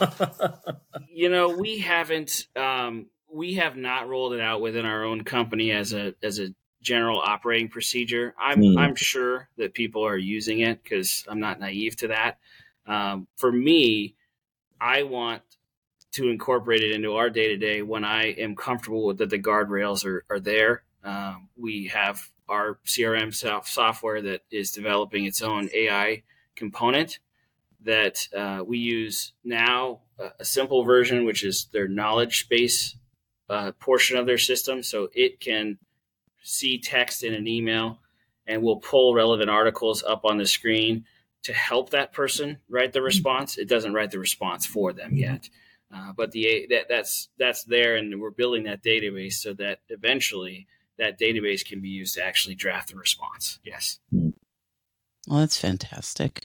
you 1.13 1.29
know, 1.29 1.49
we 1.49 1.79
haven't. 1.79 2.47
Um, 2.55 3.07
we 3.33 3.55
have 3.55 3.77
not 3.77 4.09
rolled 4.09 4.33
it 4.33 4.41
out 4.41 4.61
within 4.61 4.87
our 4.87 5.05
own 5.05 5.25
company 5.25 5.73
as 5.73 5.93
a 5.93 6.15
as 6.23 6.39
a 6.39 6.55
general 6.83 7.21
operating 7.21 7.69
procedure. 7.69 8.35
I'm 8.41 8.61
mm. 8.61 8.79
I'm 8.79 8.95
sure 8.95 9.49
that 9.57 9.75
people 9.75 10.05
are 10.07 10.17
using 10.17 10.61
it 10.61 10.83
because 10.83 11.25
I'm 11.29 11.41
not 11.41 11.61
naive 11.61 11.97
to 11.97 12.09
that. 12.09 12.39
Um, 12.87 13.27
for 13.37 13.53
me, 13.53 14.17
I 14.81 15.03
want 15.03 15.43
to 16.13 16.29
incorporate 16.29 16.83
it 16.83 16.93
into 16.93 17.15
our 17.15 17.31
day 17.31 17.49
to 17.49 17.57
day 17.57 17.83
when 17.83 18.05
I 18.05 18.33
am 18.33 18.57
comfortable 18.57 19.07
with 19.07 19.19
that 19.19 19.31
the 19.31 19.39
guardrails 19.39 20.05
are 20.05 20.25
are 20.31 20.41
there. 20.41 20.83
Um, 21.05 21.49
we 21.57 21.89
have 21.89 22.31
our 22.49 22.79
CRM 22.85 23.33
software 23.67 24.21
that 24.23 24.43
is 24.51 24.73
developing 24.73 25.25
its 25.25 25.41
own 25.41 25.71
AI 25.73 26.25
component 26.57 27.21
that 27.85 28.29
uh, 28.37 28.63
we 28.67 28.79
use 28.79 29.33
now. 29.45 30.01
A 30.39 30.45
simple 30.45 30.85
version, 30.85 31.25
which 31.25 31.43
is 31.43 31.69
their 31.73 31.89
knowledge 31.89 32.49
base 32.51 32.97
uh, 33.49 33.73
portion 33.81 34.19
of 34.19 34.27
their 34.27 34.37
system. 34.37 34.83
So 34.83 35.09
it 35.15 35.41
can 35.41 35.79
see 36.43 36.79
text 36.79 37.23
in 37.23 37.35
an 37.35 37.47
email 37.47 38.01
and 38.47 38.63
we'll 38.63 38.77
pull 38.77 39.15
relevant 39.15 39.51
articles 39.51 40.03
up 40.03 40.25
on 40.25 40.39
the 40.39 40.47
screen 40.47 41.05
to 41.43 41.53
help 41.53 41.91
that 41.91 42.13
person 42.13 42.59
write 42.69 42.93
the 42.93 43.03
response. 43.03 43.57
It 43.59 43.69
doesn't 43.69 43.95
write 43.95 44.11
the 44.11 44.19
response 44.19 44.67
for 44.67 44.93
them 44.93 45.17
yet. 45.17 45.49
Uh, 45.95 46.13
but 46.17 46.31
the 46.33 46.67
that, 46.71 46.89
that's 46.89 47.29
that's 47.39 47.65
there, 47.65 47.97
and 47.97 48.21
we're 48.21 48.31
building 48.31 48.65
that 48.65 48.83
database 48.83 49.35
so 49.35 49.53
that 49.55 49.81
eventually 49.89 50.67
that 50.99 51.19
database 51.19 51.65
can 51.65 51.81
be 51.81 51.89
used 51.89 52.15
to 52.15 52.25
actually 52.25 52.55
draft 52.55 52.91
the 52.91 52.97
response. 52.97 53.59
Yes. 53.65 53.99
Well, 54.13 55.41
that's 55.41 55.59
fantastic. 55.59 56.45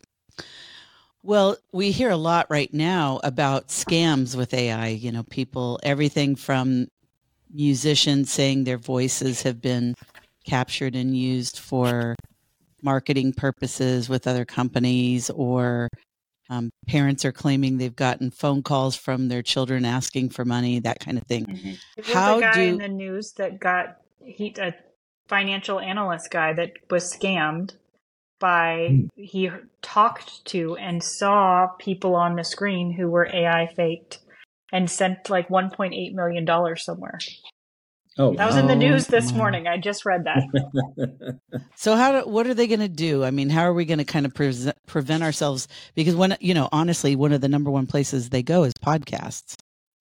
Well, 1.21 1.57
we 1.71 1.91
hear 1.91 2.11
a 2.11 2.17
lot 2.17 2.47
right 2.49 2.73
now 2.73 3.19
about 3.23 3.67
scams 3.67 4.35
with 4.35 4.53
AI. 4.53 4.87
You 4.89 5.11
know, 5.11 5.23
people, 5.23 5.79
everything 5.83 6.35
from 6.35 6.87
musicians 7.55 8.31
saying 8.31 8.63
their 8.63 8.77
voices 8.77 9.41
have 9.43 9.61
been 9.61 9.95
captured 10.45 10.95
and 10.95 11.17
used 11.17 11.59
for 11.59 12.15
marketing 12.81 13.33
purposes 13.33 14.07
with 14.09 14.27
other 14.27 14.45
companies 14.45 15.29
or 15.31 15.89
um, 16.49 16.69
parents 16.87 17.25
are 17.25 17.31
claiming 17.31 17.77
they've 17.77 17.95
gotten 17.95 18.29
phone 18.29 18.61
calls 18.61 18.95
from 18.95 19.27
their 19.27 19.41
children 19.41 19.83
asking 19.83 20.29
for 20.29 20.45
money, 20.45 20.79
that 20.79 20.99
kind 20.99 21.17
of 21.17 21.25
thing. 21.25 21.45
Mm-hmm. 21.45 22.13
How 22.13 22.37
a 22.37 22.41
guy 22.41 22.53
do... 22.53 22.61
in 22.61 22.77
the 22.77 22.87
news 22.87 23.33
that 23.33 23.59
got 23.59 23.97
he 24.23 24.53
a 24.59 24.73
financial 25.27 25.79
analyst 25.79 26.29
guy 26.29 26.53
that 26.53 26.73
was 26.89 27.11
scammed 27.11 27.73
by 28.39 28.89
mm. 28.91 29.09
he 29.15 29.49
talked 29.81 30.45
to 30.45 30.75
and 30.77 31.03
saw 31.03 31.67
people 31.79 32.15
on 32.15 32.35
the 32.35 32.43
screen 32.43 32.91
who 32.91 33.09
were 33.09 33.27
AI 33.33 33.67
faked 33.75 34.19
and 34.71 34.89
sent 34.89 35.29
like 35.29 35.49
1.8 35.49 36.13
million 36.13 36.45
dollars 36.45 36.83
somewhere. 36.83 37.19
Oh, 38.17 38.33
that 38.35 38.47
was 38.47 38.55
in 38.55 38.67
the 38.67 38.77
news 38.77 39.07
this 39.07 39.33
morning. 39.33 39.67
I 39.67 39.77
just 39.77 40.05
read 40.05 40.23
that. 40.23 41.37
so 41.75 41.97
how 41.97 42.21
do, 42.21 42.29
what 42.29 42.47
are 42.47 42.53
they 42.53 42.67
going 42.67 42.79
to 42.79 42.87
do? 42.87 43.25
I 43.25 43.31
mean, 43.31 43.49
how 43.49 43.63
are 43.63 43.73
we 43.73 43.83
going 43.83 43.97
to 43.97 44.05
kind 44.05 44.25
of 44.25 44.33
pre- 44.33 44.71
prevent 44.87 45.21
ourselves 45.21 45.67
because 45.95 46.15
when 46.15 46.37
you 46.39 46.53
know, 46.53 46.69
honestly, 46.71 47.17
one 47.17 47.33
of 47.33 47.41
the 47.41 47.49
number 47.49 47.69
one 47.69 47.87
places 47.87 48.29
they 48.29 48.41
go 48.41 48.63
is 48.63 48.73
podcasts 48.81 49.54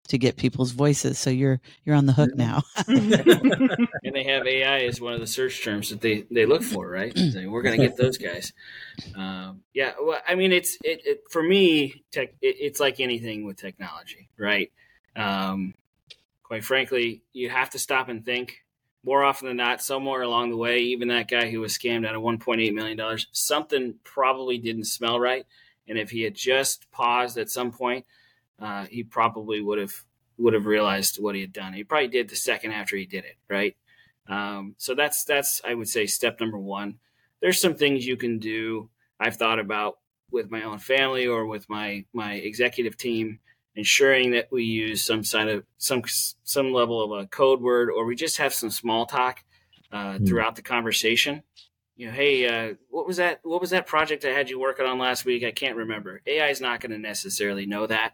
to 0.09 0.17
get 0.17 0.35
people's 0.35 0.71
voices. 0.71 1.17
So 1.17 1.29
you're 1.29 1.61
you're 1.83 1.95
on 1.95 2.05
the 2.05 2.13
hook 2.13 2.35
now. 2.35 2.63
and 2.87 3.87
they 4.13 4.23
have 4.23 4.45
AI 4.45 4.81
as 4.81 4.99
one 4.99 5.13
of 5.13 5.19
the 5.19 5.27
search 5.27 5.63
terms 5.63 5.89
that 5.89 6.01
they 6.01 6.25
they 6.29 6.45
look 6.45 6.63
for, 6.63 6.89
right? 6.89 7.17
So 7.17 7.49
we're 7.49 7.61
going 7.61 7.79
to 7.79 7.85
get 7.85 7.97
those 7.97 8.17
guys. 8.17 8.53
Um, 9.15 9.61
yeah, 9.73 9.93
well, 10.01 10.19
I 10.27 10.35
mean, 10.35 10.51
it's 10.51 10.77
it, 10.83 11.01
it 11.05 11.23
for 11.29 11.41
me. 11.41 12.03
Tech, 12.11 12.29
it, 12.41 12.57
it's 12.59 12.79
like 12.79 12.99
anything 12.99 13.45
with 13.45 13.57
technology, 13.57 14.29
right? 14.37 14.71
Um, 15.15 15.73
quite 16.43 16.63
frankly, 16.63 17.23
you 17.33 17.49
have 17.49 17.69
to 17.71 17.79
stop 17.79 18.09
and 18.09 18.25
think. 18.25 18.59
More 19.05 19.21
often 19.25 19.49
than 19.49 19.57
not, 19.57 19.81
somewhere 19.81 20.21
along 20.21 20.51
the 20.51 20.55
way, 20.55 20.79
even 20.79 21.09
that 21.09 21.27
guy 21.27 21.51
who 21.51 21.59
was 21.59 21.77
scammed 21.77 22.07
out 22.07 22.15
of 22.15 22.21
$1.8 22.21 22.73
million, 22.73 23.17
something 23.33 23.95
probably 24.05 24.57
didn't 24.57 24.85
smell 24.85 25.19
right. 25.19 25.45
And 25.89 25.97
if 25.97 26.11
he 26.11 26.21
had 26.21 26.35
just 26.35 26.89
paused 26.89 27.37
at 27.37 27.49
some 27.49 27.73
point, 27.73 28.05
uh, 28.59 28.85
he 28.85 29.03
probably 29.03 29.61
would 29.61 29.79
have 29.79 29.93
would 30.37 30.53
have 30.53 30.65
realized 30.65 31.21
what 31.21 31.35
he 31.35 31.41
had 31.41 31.53
done. 31.53 31.73
He 31.73 31.83
probably 31.83 32.07
did 32.07 32.29
the 32.29 32.35
second 32.35 32.71
after 32.71 32.95
he 32.95 33.05
did 33.05 33.23
it, 33.23 33.37
right? 33.49 33.75
Um, 34.27 34.75
so 34.77 34.95
that's 34.95 35.23
that's 35.25 35.61
I 35.65 35.73
would 35.73 35.89
say 35.89 36.05
step 36.05 36.39
number 36.39 36.57
one. 36.57 36.95
There's 37.41 37.59
some 37.59 37.75
things 37.75 38.05
you 38.05 38.17
can 38.17 38.39
do. 38.39 38.89
I've 39.19 39.35
thought 39.35 39.59
about 39.59 39.97
with 40.31 40.49
my 40.49 40.63
own 40.63 40.79
family 40.79 41.27
or 41.27 41.45
with 41.45 41.69
my 41.69 42.05
my 42.13 42.33
executive 42.33 42.97
team 42.97 43.39
ensuring 43.75 44.31
that 44.31 44.51
we 44.51 44.63
use 44.63 45.05
some 45.05 45.23
side 45.23 45.47
of 45.47 45.63
some 45.77 46.03
some 46.43 46.73
level 46.73 47.03
of 47.03 47.23
a 47.23 47.27
code 47.27 47.61
word 47.61 47.89
or 47.89 48.05
we 48.05 48.15
just 48.15 48.37
have 48.37 48.53
some 48.53 48.69
small 48.69 49.05
talk 49.05 49.43
uh, 49.91 50.13
mm. 50.13 50.27
throughout 50.27 50.55
the 50.55 50.61
conversation 50.61 51.43
you 51.95 52.07
know 52.07 52.13
hey 52.13 52.47
uh, 52.47 52.73
what 52.89 53.07
was 53.07 53.17
that 53.17 53.39
what 53.43 53.61
was 53.61 53.69
that 53.69 53.85
project 53.85 54.25
i 54.25 54.29
had 54.29 54.49
you 54.49 54.59
working 54.59 54.85
on 54.85 54.97
last 54.97 55.25
week? 55.25 55.43
I 55.43 55.51
can't 55.51 55.77
remember. 55.77 56.21
Ai 56.25 56.49
is 56.49 56.61
not 56.61 56.79
going 56.79 56.91
to 56.91 56.97
necessarily 56.97 57.65
know 57.65 57.87
that 57.87 58.13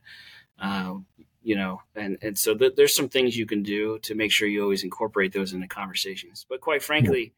um, 0.60 1.06
you 1.42 1.56
know 1.56 1.82
and 1.96 2.18
and 2.22 2.38
so 2.38 2.56
th- 2.56 2.76
there's 2.76 2.96
some 2.96 3.10
things 3.10 3.38
you 3.38 3.46
can 3.46 3.64
do 3.64 4.00
to 4.00 4.16
make 4.16 4.32
sure 4.32 4.48
you 4.48 4.64
always 4.64 4.84
incorporate 4.84 5.34
those 5.34 5.54
into 5.54 5.68
conversations. 5.68 6.46
But 6.50 6.62
quite 6.62 6.84
frankly 6.84 7.34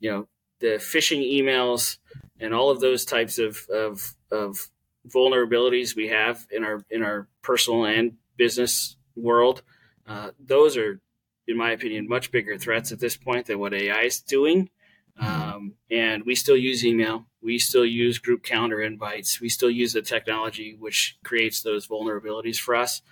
you 0.00 0.10
know 0.10 0.28
the 0.60 0.76
phishing 0.76 1.20
emails 1.20 1.98
and 2.40 2.54
all 2.54 2.70
of 2.70 2.80
those 2.80 3.04
types 3.04 3.38
of 3.38 3.66
of, 3.68 4.14
of 4.30 4.68
vulnerabilities 5.08 5.94
we 5.94 6.08
have 6.08 6.46
in 6.50 6.64
our 6.64 6.84
in 6.90 7.02
our 7.02 7.28
personal 7.42 7.84
and 7.84 8.16
business 8.36 8.96
world, 9.16 9.62
uh, 10.06 10.30
those 10.40 10.76
are, 10.76 11.00
in 11.46 11.56
my 11.56 11.70
opinion, 11.70 12.08
much 12.08 12.30
bigger 12.30 12.58
threats 12.58 12.92
at 12.92 13.00
this 13.00 13.16
point 13.16 13.46
than 13.46 13.58
what 13.58 13.74
AI 13.74 14.02
is 14.02 14.20
doing. 14.20 14.70
Um, 15.18 15.74
and 15.90 16.24
we 16.24 16.34
still 16.34 16.56
use 16.56 16.84
email. 16.84 17.26
We 17.40 17.58
still 17.58 17.84
use 17.84 18.18
group 18.18 18.42
calendar 18.42 18.80
invites. 18.80 19.40
We 19.40 19.48
still 19.48 19.70
use 19.70 19.92
the 19.92 20.02
technology 20.02 20.76
which 20.78 21.18
creates 21.24 21.62
those 21.62 21.86
vulnerabilities 21.86 22.58
for 22.58 22.74
us. 22.74 23.02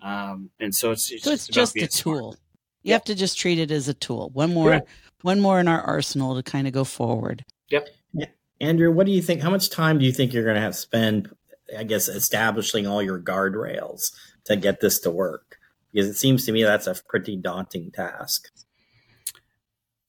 Um, 0.00 0.50
and 0.58 0.74
so 0.74 0.90
it's, 0.90 1.10
it's 1.12 1.24
so 1.24 1.32
it's 1.32 1.46
just 1.46 1.76
a 1.76 1.86
tool. 1.86 2.32
Smart. 2.32 2.38
You 2.82 2.90
yep. 2.90 3.00
have 3.02 3.04
to 3.04 3.14
just 3.14 3.38
treat 3.38 3.58
it 3.58 3.70
as 3.70 3.88
a 3.88 3.94
tool. 3.94 4.30
One 4.30 4.52
more, 4.52 4.70
Correct. 4.70 4.88
one 5.22 5.40
more 5.40 5.60
in 5.60 5.68
our 5.68 5.80
arsenal 5.80 6.34
to 6.34 6.42
kind 6.42 6.66
of 6.66 6.72
go 6.72 6.82
forward. 6.82 7.44
Yep. 7.70 7.88
Yeah. 8.12 8.26
Andrew, 8.60 8.90
what 8.90 9.06
do 9.06 9.12
you 9.12 9.22
think? 9.22 9.40
How 9.40 9.50
much 9.50 9.70
time 9.70 9.98
do 9.98 10.04
you 10.04 10.12
think 10.12 10.32
you're 10.32 10.44
going 10.44 10.56
to 10.56 10.60
have 10.60 10.72
to 10.72 10.78
spend 10.78 11.30
I 11.76 11.84
guess 11.84 12.08
establishing 12.08 12.86
all 12.86 13.02
your 13.02 13.20
guardrails 13.20 14.12
to 14.46 14.56
get 14.56 14.80
this 14.80 14.98
to 15.00 15.10
work? 15.10 15.58
Because 15.92 16.08
it 16.08 16.14
seems 16.14 16.44
to 16.46 16.52
me 16.52 16.64
that's 16.64 16.86
a 16.88 16.96
pretty 17.08 17.36
daunting 17.36 17.92
task. 17.92 18.48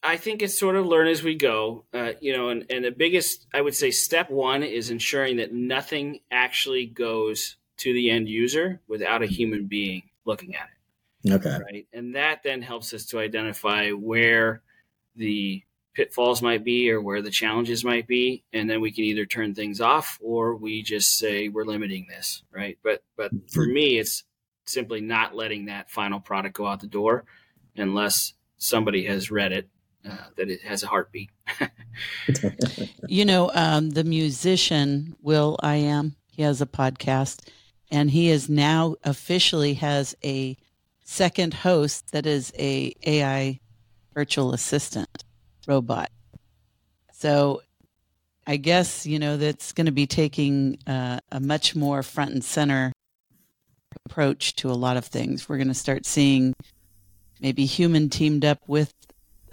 I 0.03 0.17
think 0.17 0.41
it's 0.41 0.59
sort 0.59 0.75
of 0.75 0.85
learn 0.85 1.07
as 1.07 1.23
we 1.23 1.35
go, 1.35 1.85
uh, 1.93 2.11
you 2.19 2.35
know, 2.35 2.49
and, 2.49 2.65
and 2.69 2.83
the 2.83 2.91
biggest, 2.91 3.47
I 3.53 3.61
would 3.61 3.73
say, 3.73 3.89
step 3.89 4.29
one 4.29 4.61
is 4.61 4.89
ensuring 4.89 5.37
that 5.37 5.53
nothing 5.53 6.19
actually 6.29 6.85
goes 6.87 7.55
to 7.77 7.93
the 7.93 8.09
end 8.09 8.27
user 8.27 8.81
without 8.87 9.23
a 9.23 9.27
human 9.27 9.67
being 9.67 10.03
looking 10.25 10.55
at 10.55 10.67
it. 10.67 11.33
Okay. 11.33 11.57
Right. 11.57 11.87
And 11.93 12.15
that 12.15 12.43
then 12.43 12.61
helps 12.61 12.93
us 12.93 13.05
to 13.07 13.19
identify 13.19 13.91
where 13.91 14.61
the 15.15 15.63
pitfalls 15.93 16.41
might 16.41 16.65
be 16.65 16.91
or 16.91 16.99
where 16.99 17.21
the 17.21 17.31
challenges 17.31 17.85
might 17.85 18.05
be. 18.05 18.43
And 18.51 18.69
then 18.69 18.81
we 18.81 18.91
can 18.91 19.05
either 19.05 19.25
turn 19.25 19.55
things 19.55 19.79
off 19.79 20.19
or 20.21 20.55
we 20.55 20.83
just 20.83 21.17
say 21.17 21.47
we're 21.47 21.65
limiting 21.65 22.07
this. 22.09 22.43
Right. 22.51 22.77
But, 22.83 23.03
but 23.15 23.31
for 23.51 23.65
me, 23.65 23.99
it's 23.99 24.25
simply 24.65 24.99
not 24.99 25.33
letting 25.33 25.65
that 25.65 25.89
final 25.89 26.19
product 26.19 26.55
go 26.55 26.67
out 26.67 26.81
the 26.81 26.87
door 26.87 27.23
unless 27.77 28.33
somebody 28.57 29.05
has 29.05 29.31
read 29.31 29.53
it 29.53 29.69
uh, 30.09 30.17
that 30.35 30.49
it 30.49 30.61
has 30.61 30.83
a 30.83 30.87
heartbeat. 30.87 31.29
you 33.07 33.25
know, 33.25 33.51
um, 33.53 33.91
the 33.91 34.03
musician 34.03 35.15
will.i.am. 35.21 36.15
He 36.31 36.41
has 36.41 36.61
a 36.61 36.65
podcast, 36.65 37.47
and 37.91 38.11
he 38.11 38.29
is 38.29 38.49
now 38.49 38.95
officially 39.03 39.75
has 39.75 40.15
a 40.23 40.57
second 41.03 41.53
host 41.53 42.11
that 42.11 42.25
is 42.25 42.51
a 42.57 42.93
AI 43.05 43.59
virtual 44.13 44.53
assistant 44.53 45.23
robot. 45.67 46.09
So, 47.11 47.61
I 48.45 48.57
guess 48.57 49.05
you 49.05 49.19
know 49.19 49.37
that's 49.37 49.71
going 49.71 49.85
to 49.85 49.91
be 49.91 50.07
taking 50.07 50.77
uh, 50.85 51.19
a 51.31 51.39
much 51.39 51.75
more 51.75 52.03
front 52.03 52.31
and 52.31 52.43
center 52.43 52.91
approach 54.05 54.55
to 54.57 54.69
a 54.69 54.73
lot 54.73 54.97
of 54.97 55.05
things. 55.05 55.47
We're 55.47 55.57
going 55.57 55.67
to 55.69 55.73
start 55.73 56.05
seeing 56.05 56.53
maybe 57.39 57.65
human 57.65 58.09
teamed 58.09 58.43
up 58.43 58.59
with 58.67 58.93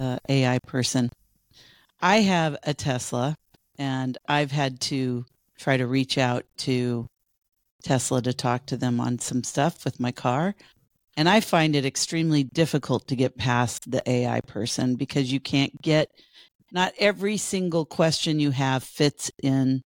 uh, 0.00 0.18
AI 0.28 0.58
person. 0.66 1.10
I 2.00 2.22
have 2.22 2.56
a 2.62 2.74
Tesla, 2.74 3.36
and 3.78 4.16
I've 4.26 4.50
had 4.50 4.80
to 4.82 5.26
try 5.58 5.76
to 5.76 5.86
reach 5.86 6.16
out 6.16 6.44
to 6.58 7.06
Tesla 7.84 8.22
to 8.22 8.32
talk 8.32 8.66
to 8.66 8.76
them 8.76 9.00
on 9.00 9.18
some 9.18 9.44
stuff 9.44 9.84
with 9.84 10.00
my 10.00 10.10
car. 10.10 10.54
And 11.16 11.28
I 11.28 11.40
find 11.40 11.76
it 11.76 11.84
extremely 11.84 12.44
difficult 12.44 13.06
to 13.08 13.16
get 13.16 13.36
past 13.36 13.90
the 13.90 14.02
AI 14.08 14.40
person 14.40 14.96
because 14.96 15.30
you 15.30 15.40
can't 15.40 15.80
get, 15.82 16.10
not 16.72 16.94
every 16.98 17.36
single 17.36 17.84
question 17.84 18.40
you 18.40 18.52
have 18.52 18.82
fits 18.82 19.30
in 19.42 19.82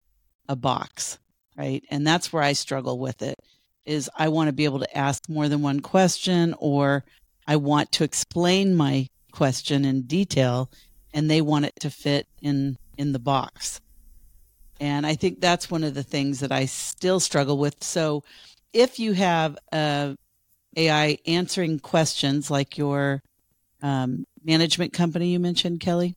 a 0.49 0.55
box, 0.55 1.19
right? 1.57 1.83
And 1.91 2.07
that's 2.07 2.33
where 2.33 2.43
I 2.43 2.53
struggle 2.53 2.99
with 2.99 3.23
it 3.23 3.37
is 3.85 4.11
I 4.17 4.29
want 4.29 4.49
to 4.49 4.53
be 4.53 4.65
able 4.65 4.81
to 4.81 4.97
ask 4.97 5.29
more 5.29 5.49
than 5.49 5.63
one 5.63 5.81
question 5.81 6.55
or 6.59 7.05
I 7.47 7.57
want 7.57 7.93
to 7.93 8.05
explain 8.05 8.75
my 8.75 9.09
question 9.35 9.85
in 9.85 10.03
detail 10.03 10.71
and 11.13 11.31
they 11.31 11.41
want 11.41 11.65
it 11.65 11.75
to 11.81 11.91
fit 11.91 12.27
in 12.41 12.77
in 12.97 13.13
the 13.13 13.19
box. 13.19 13.81
And 14.81 15.07
i 15.07 15.15
think 15.15 15.41
that's 15.41 15.71
one 15.71 15.85
of 15.85 15.95
the 15.95 16.03
things 16.03 16.41
that 16.41 16.53
i 16.53 16.67
still 16.67 17.21
struggle 17.21 17.59
with. 17.59 17.83
So 17.83 18.25
if 18.73 18.99
you 18.99 19.13
have 19.13 19.57
a 19.73 20.17
ai 20.77 21.19
answering 21.27 21.79
questions 21.79 22.51
like 22.51 22.77
your 22.77 23.23
um, 23.83 24.25
management 24.43 24.93
company 24.93 25.29
you 25.29 25.39
mentioned 25.39 25.79
kelly 25.79 26.17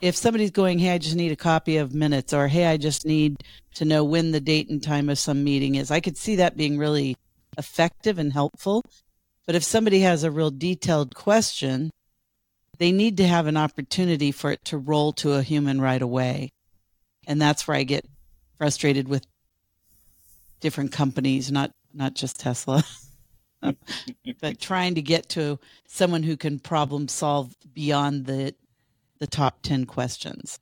if 0.00 0.16
somebody's 0.16 0.50
going 0.50 0.78
hey 0.78 0.92
i 0.92 0.98
just 0.98 1.16
need 1.16 1.30
a 1.30 1.36
copy 1.36 1.76
of 1.76 1.92
minutes 1.94 2.32
or 2.32 2.48
hey 2.48 2.64
i 2.64 2.78
just 2.78 3.04
need 3.04 3.36
to 3.74 3.84
know 3.84 4.02
when 4.02 4.30
the 4.30 4.40
date 4.40 4.70
and 4.70 4.82
time 4.82 5.10
of 5.10 5.18
some 5.18 5.44
meeting 5.44 5.74
is 5.74 5.90
i 5.90 6.00
could 6.00 6.16
see 6.16 6.36
that 6.36 6.56
being 6.56 6.78
really 6.78 7.16
effective 7.58 8.18
and 8.18 8.32
helpful. 8.32 8.82
But 9.46 9.54
if 9.54 9.64
somebody 9.64 10.00
has 10.00 10.24
a 10.24 10.30
real 10.30 10.50
detailed 10.50 11.14
question 11.14 11.90
they 12.80 12.92
need 12.92 13.18
to 13.18 13.26
have 13.26 13.46
an 13.46 13.58
opportunity 13.58 14.32
for 14.32 14.50
it 14.50 14.64
to 14.64 14.78
roll 14.78 15.12
to 15.12 15.34
a 15.34 15.42
human 15.42 15.82
right 15.82 16.00
away. 16.00 16.50
And 17.26 17.40
that's 17.40 17.68
where 17.68 17.76
I 17.76 17.82
get 17.82 18.06
frustrated 18.56 19.06
with 19.06 19.26
different 20.60 20.90
companies, 20.90 21.52
not 21.52 21.72
not 21.92 22.14
just 22.14 22.40
Tesla. 22.40 22.82
but 24.40 24.58
trying 24.58 24.94
to 24.94 25.02
get 25.02 25.28
to 25.28 25.58
someone 25.86 26.22
who 26.22 26.38
can 26.38 26.58
problem 26.58 27.06
solve 27.06 27.54
beyond 27.74 28.24
the 28.24 28.54
the 29.18 29.26
top 29.26 29.60
10 29.60 29.84
questions. 29.84 30.58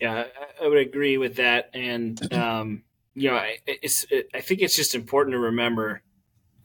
Yeah, 0.00 0.24
I, 0.60 0.66
would 0.66 0.78
agree 0.78 1.16
with 1.18 1.36
that. 1.36 1.70
And, 1.74 2.32
um, 2.32 2.82
you 3.14 3.30
know, 3.30 3.36
I, 3.36 3.58
I 3.68 4.40
think 4.40 4.60
it's 4.60 4.76
just 4.76 4.94
important 4.96 5.34
to 5.34 5.38
remember 5.38 6.02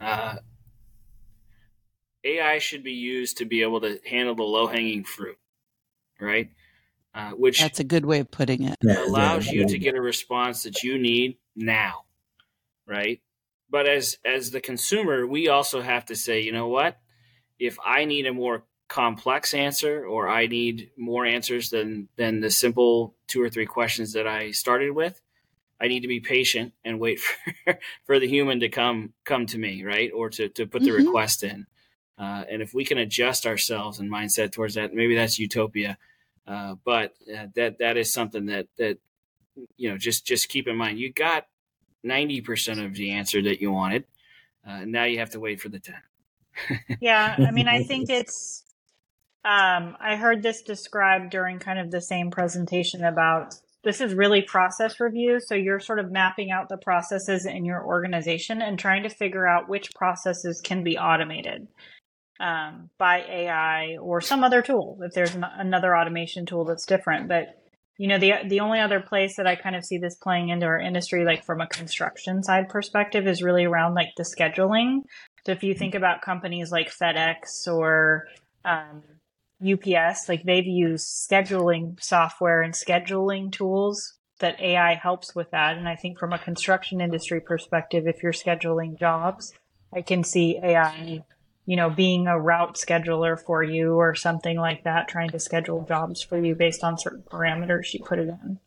uh, 0.01 0.37
AI 2.23 2.59
should 2.59 2.83
be 2.83 2.93
used 2.93 3.37
to 3.37 3.45
be 3.45 3.61
able 3.61 3.81
to 3.81 3.99
handle 4.05 4.35
the 4.35 4.43
low 4.43 4.67
hanging 4.67 5.03
fruit, 5.03 5.37
right? 6.19 6.49
Uh, 7.13 7.31
which 7.31 7.59
that's 7.59 7.79
a 7.79 7.83
good 7.83 8.05
way 8.05 8.19
of 8.19 8.31
putting 8.31 8.63
it. 8.63 8.77
Allows 8.83 9.47
you 9.47 9.67
to 9.67 9.77
get 9.77 9.95
a 9.95 10.01
response 10.01 10.63
that 10.63 10.81
you 10.81 10.97
need 10.97 11.37
now, 11.55 12.05
right? 12.87 13.21
But 13.69 13.87
as 13.87 14.17
as 14.25 14.51
the 14.51 14.61
consumer, 14.61 15.27
we 15.27 15.47
also 15.47 15.81
have 15.81 16.05
to 16.05 16.15
say, 16.15 16.41
you 16.41 16.51
know 16.51 16.67
what? 16.67 16.97
If 17.59 17.77
I 17.85 18.05
need 18.05 18.25
a 18.25 18.33
more 18.33 18.63
complex 18.87 19.53
answer, 19.53 20.05
or 20.05 20.27
I 20.27 20.47
need 20.47 20.91
more 20.97 21.25
answers 21.25 21.69
than 21.69 22.09
than 22.15 22.39
the 22.39 22.49
simple 22.49 23.15
two 23.27 23.41
or 23.41 23.49
three 23.49 23.65
questions 23.67 24.13
that 24.13 24.27
I 24.27 24.51
started 24.51 24.91
with, 24.91 25.21
I 25.79 25.87
need 25.87 26.01
to 26.01 26.07
be 26.07 26.19
patient 26.19 26.73
and 26.85 26.99
wait 26.99 27.19
for, 27.65 27.79
for 28.05 28.19
the 28.19 28.27
human 28.27 28.61
to 28.61 28.69
come 28.69 29.13
come 29.25 29.45
to 29.47 29.57
me, 29.57 29.83
right? 29.83 30.11
Or 30.15 30.29
to, 30.29 30.49
to 30.49 30.65
put 30.65 30.81
the 30.81 30.89
mm-hmm. 30.89 31.05
request 31.07 31.43
in. 31.43 31.67
Uh, 32.17 32.43
and 32.49 32.61
if 32.61 32.73
we 32.73 32.85
can 32.85 32.97
adjust 32.97 33.45
ourselves 33.45 33.99
and 33.99 34.11
mindset 34.11 34.51
towards 34.51 34.75
that, 34.75 34.93
maybe 34.93 35.15
that's 35.15 35.39
utopia. 35.39 35.97
Uh, 36.45 36.75
but 36.83 37.13
uh, 37.33 37.47
that 37.55 37.79
that 37.79 37.97
is 37.97 38.13
something 38.13 38.47
that 38.47 38.67
that 38.77 38.97
you 39.77 39.89
know 39.89 39.97
just 39.97 40.25
just 40.25 40.49
keep 40.49 40.67
in 40.67 40.75
mind. 40.75 40.99
You 40.99 41.11
got 41.11 41.47
ninety 42.03 42.41
percent 42.41 42.79
of 42.79 42.93
the 42.95 43.11
answer 43.11 43.41
that 43.41 43.61
you 43.61 43.71
wanted. 43.71 44.05
Uh, 44.67 44.85
now 44.85 45.05
you 45.05 45.19
have 45.19 45.31
to 45.31 45.39
wait 45.39 45.61
for 45.61 45.69
the 45.69 45.79
ten. 45.79 46.01
yeah, 47.01 47.35
I 47.37 47.51
mean, 47.51 47.67
I 47.67 47.83
think 47.83 48.09
it's. 48.09 48.63
Um, 49.45 49.97
I 49.99 50.15
heard 50.15 50.41
this 50.41 50.61
described 50.61 51.31
during 51.31 51.59
kind 51.59 51.77
of 51.77 51.91
the 51.91 51.99
same 51.99 52.31
presentation 52.31 53.03
about 53.03 53.55
this 53.83 53.99
is 53.99 54.13
really 54.13 54.41
process 54.41 54.99
review. 55.01 55.41
So 55.41 55.55
you're 55.55 55.81
sort 55.81 55.99
of 55.99 56.11
mapping 56.11 56.51
out 56.51 56.69
the 56.69 56.77
processes 56.77 57.45
in 57.45 57.65
your 57.65 57.83
organization 57.85 58.61
and 58.61 58.79
trying 58.79 59.03
to 59.03 59.09
figure 59.09 59.45
out 59.45 59.67
which 59.67 59.93
processes 59.95 60.61
can 60.61 60.83
be 60.83 60.97
automated 60.97 61.67
um, 62.43 62.89
by 62.97 63.21
AI 63.21 63.97
or 64.01 64.19
some 64.19 64.43
other 64.43 64.61
tool 64.61 64.99
if 65.01 65.13
there's 65.13 65.33
an, 65.33 65.45
another 65.57 65.95
automation 65.95 66.45
tool 66.45 66.65
that's 66.65 66.85
different. 66.85 67.29
But 67.29 67.57
you 67.97 68.07
know, 68.07 68.17
the 68.17 68.33
the 68.45 68.59
only 68.59 68.79
other 68.79 68.99
place 68.99 69.37
that 69.37 69.47
I 69.47 69.55
kind 69.55 69.75
of 69.75 69.85
see 69.85 69.97
this 69.97 70.15
playing 70.15 70.49
into 70.49 70.65
our 70.65 70.79
industry, 70.79 71.23
like 71.23 71.45
from 71.45 71.61
a 71.61 71.67
construction 71.67 72.43
side 72.43 72.67
perspective, 72.67 73.27
is 73.27 73.41
really 73.41 73.63
around 73.63 73.93
like 73.93 74.09
the 74.17 74.23
scheduling. 74.23 75.03
So 75.45 75.53
if 75.53 75.63
you 75.63 75.73
think 75.73 75.95
about 75.95 76.21
companies 76.21 76.71
like 76.71 76.91
FedEx 76.91 77.67
or 77.67 78.25
um, 78.65 79.03
UPS, 79.61 80.27
like 80.27 80.43
they've 80.43 80.65
used 80.65 81.07
scheduling 81.07 82.01
software 82.03 82.61
and 82.61 82.73
scheduling 82.73 83.51
tools 83.51 84.15
that 84.39 84.59
AI 84.59 84.95
helps 84.95 85.33
with 85.33 85.51
that. 85.51 85.77
And 85.77 85.87
I 85.87 85.95
think 85.95 86.19
from 86.19 86.33
a 86.33 86.39
construction 86.39 86.99
industry 86.99 87.39
perspective, 87.39 88.05
if 88.07 88.23
you're 88.23 88.33
scheduling 88.33 88.99
jobs, 88.99 89.53
I 89.93 90.01
can 90.01 90.23
see 90.23 90.59
AI 90.61 91.23
you 91.65 91.75
know, 91.75 91.89
being 91.89 92.27
a 92.27 92.39
route 92.39 92.75
scheduler 92.75 93.39
for 93.39 93.63
you 93.63 93.95
or 93.95 94.15
something 94.15 94.57
like 94.57 94.83
that, 94.83 95.07
trying 95.07 95.29
to 95.29 95.39
schedule 95.39 95.85
jobs 95.87 96.21
for 96.21 96.43
you 96.43 96.55
based 96.55 96.83
on 96.83 96.97
certain 96.97 97.23
parameters 97.23 97.93
you 97.93 98.01
put 98.03 98.19
it 98.19 98.27
in. 98.27 98.59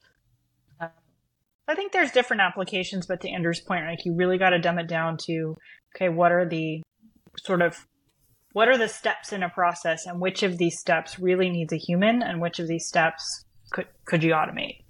I 1.68 1.74
think 1.74 1.92
there's 1.92 2.12
different 2.12 2.42
applications, 2.42 3.06
but 3.06 3.20
to 3.22 3.28
Andrew's 3.28 3.60
point, 3.60 3.86
like 3.86 4.04
you 4.04 4.14
really 4.14 4.38
got 4.38 4.50
to 4.50 4.58
dumb 4.60 4.78
it 4.78 4.86
down 4.86 5.16
to, 5.26 5.56
okay, 5.94 6.08
what 6.08 6.30
are 6.30 6.48
the 6.48 6.82
sort 7.36 7.60
of 7.60 7.86
what 8.52 8.68
are 8.68 8.78
the 8.78 8.88
steps 8.88 9.32
in 9.32 9.42
a 9.42 9.50
process 9.50 10.06
and 10.06 10.18
which 10.18 10.42
of 10.42 10.56
these 10.56 10.78
steps 10.78 11.18
really 11.18 11.50
needs 11.50 11.74
a 11.74 11.76
human 11.76 12.22
and 12.22 12.40
which 12.40 12.58
of 12.58 12.66
these 12.66 12.86
steps 12.86 13.44
could 13.70 13.86
could 14.06 14.22
you 14.22 14.32
automate 14.32 14.82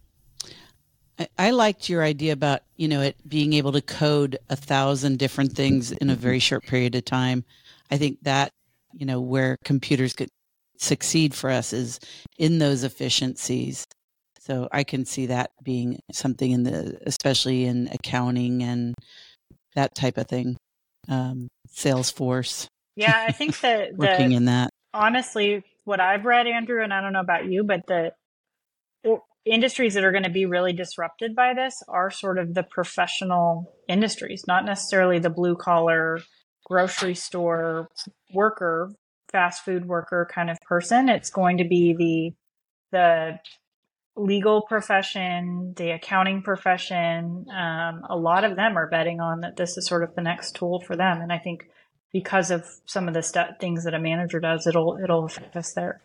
I 1.37 1.51
liked 1.51 1.89
your 1.89 2.05
idea 2.05 2.33
about 2.33 2.61
you 2.77 2.87
know 2.87 3.01
it 3.01 3.17
being 3.29 3.55
able 3.55 3.73
to 3.73 3.81
code 3.81 4.39
a 4.49 4.55
thousand 4.55 5.19
different 5.19 5.55
things 5.55 5.91
in 5.91 6.11
a 6.11 6.15
very 6.15 6.39
short 6.39 6.65
period 6.65 6.95
of 6.95 7.05
time 7.05 7.45
I 7.91 7.99
think 7.99 8.19
that, 8.23 8.51
you 8.93 9.07
know, 9.07 9.21
where 9.21 9.57
computers 9.65 10.13
could 10.13 10.29
succeed 10.79 11.35
for 11.35 11.51
us 11.51 11.73
is 11.73 12.01
in 12.39 12.59
those 12.59 12.85
efficiencies. 12.85 13.87
So 14.41 14.69
I 14.71 14.85
can 14.85 15.05
see 15.05 15.27
that 15.27 15.51
being 15.63 15.99
something 16.13 16.51
in 16.51 16.63
the, 16.63 16.99
especially 17.07 17.65
in 17.65 17.89
accounting 17.93 18.63
and 18.63 18.95
that 19.75 19.95
type 19.95 20.19
of 20.19 20.29
thing. 20.29 20.57
Um, 21.09 21.49
Salesforce. 21.69 22.67
Yeah, 22.95 23.25
I 23.27 23.33
think 23.33 23.61
that 23.61 23.93
working 23.97 24.31
the, 24.31 24.37
in 24.37 24.45
that. 24.47 24.71
Honestly, 24.95 25.65
what 25.85 26.01
I've 26.01 26.25
read, 26.25 26.47
Andrew, 26.47 26.83
and 26.83 26.93
I 26.93 27.01
don't 27.01 27.13
know 27.13 27.21
about 27.21 27.47
you, 27.47 27.65
but 27.65 27.87
the 27.87 28.13
industries 29.47 29.95
that 29.95 30.05
are 30.05 30.11
going 30.11 30.25
to 30.25 30.31
be 30.31 30.45
really 30.45 30.73
disrupted 30.73 31.35
by 31.35 31.55
this 31.55 31.83
are 31.89 32.11
sort 32.11 32.39
of 32.39 32.53
the 32.53 32.65
professional 32.65 33.73
industries, 33.89 34.45
not 34.47 34.65
necessarily 34.65 35.19
the 35.19 35.31
blue 35.31 35.57
collar 35.57 36.19
grocery 36.67 37.15
store 37.15 37.89
worker, 38.35 38.91
fast 39.31 39.65
food 39.65 39.87
worker 39.87 40.29
kind 40.33 40.51
of 40.51 40.59
person. 40.61 41.09
It's 41.09 41.31
going 41.31 41.59
to 41.59 41.65
be 41.65 41.95
the 41.95 42.33
the 42.93 43.39
legal 44.17 44.63
profession, 44.63 45.75
the 45.77 45.91
accounting 45.91 46.43
profession. 46.43 47.47
Um, 47.51 48.03
a 48.09 48.17
lot 48.17 48.45
of 48.45 48.57
them 48.57 48.77
are 48.77 48.89
betting 48.89 49.21
on 49.21 49.41
that 49.41 49.57
this 49.57 49.77
is 49.77 49.87
sort 49.87 50.03
of 50.03 50.15
the 50.15 50.23
next 50.23 50.57
tool 50.57 50.81
for 50.81 50.97
them, 50.97 51.21
and 51.21 51.33
I 51.33 51.39
think 51.39 51.69
because 52.13 52.51
of 52.51 52.65
some 52.87 53.07
of 53.09 53.15
the 53.15 53.23
st- 53.23 53.61
things 53.61 53.85
that 53.85 53.95
a 53.95 54.01
manager 54.01 54.41
does, 54.41 54.67
it'll 54.67 54.99
it'll 55.03 55.25
affect 55.25 55.55
us 55.55 55.73
there. 55.73 56.01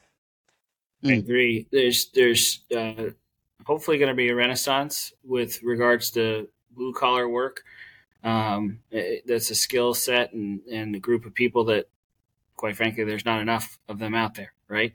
I 1.04 1.14
agree. 1.14 1.68
There's 1.72 2.12
there's 2.14 2.64
uh, 2.76 3.10
hopefully 3.66 3.98
going 3.98 4.10
to 4.10 4.16
be 4.16 4.30
a 4.30 4.36
renaissance 4.36 5.14
with 5.24 5.64
regards 5.64 6.12
to 6.12 6.48
blue 6.70 6.94
collar 6.94 7.28
work. 7.28 7.64
Um, 8.24 8.80
it, 8.92 9.24
that's 9.26 9.50
a 9.50 9.56
skill 9.56 9.94
set 9.94 10.34
and, 10.34 10.62
and 10.72 10.96
a 10.96 11.00
group 11.00 11.26
of 11.26 11.34
people 11.34 11.66
that, 11.66 11.88
quite 12.56 12.76
frankly, 12.76 13.04
there's 13.04 13.26
not 13.26 13.42
enough 13.42 13.80
of 13.88 14.00
them 14.00 14.14
out 14.14 14.36
there, 14.36 14.54
right? 14.68 14.94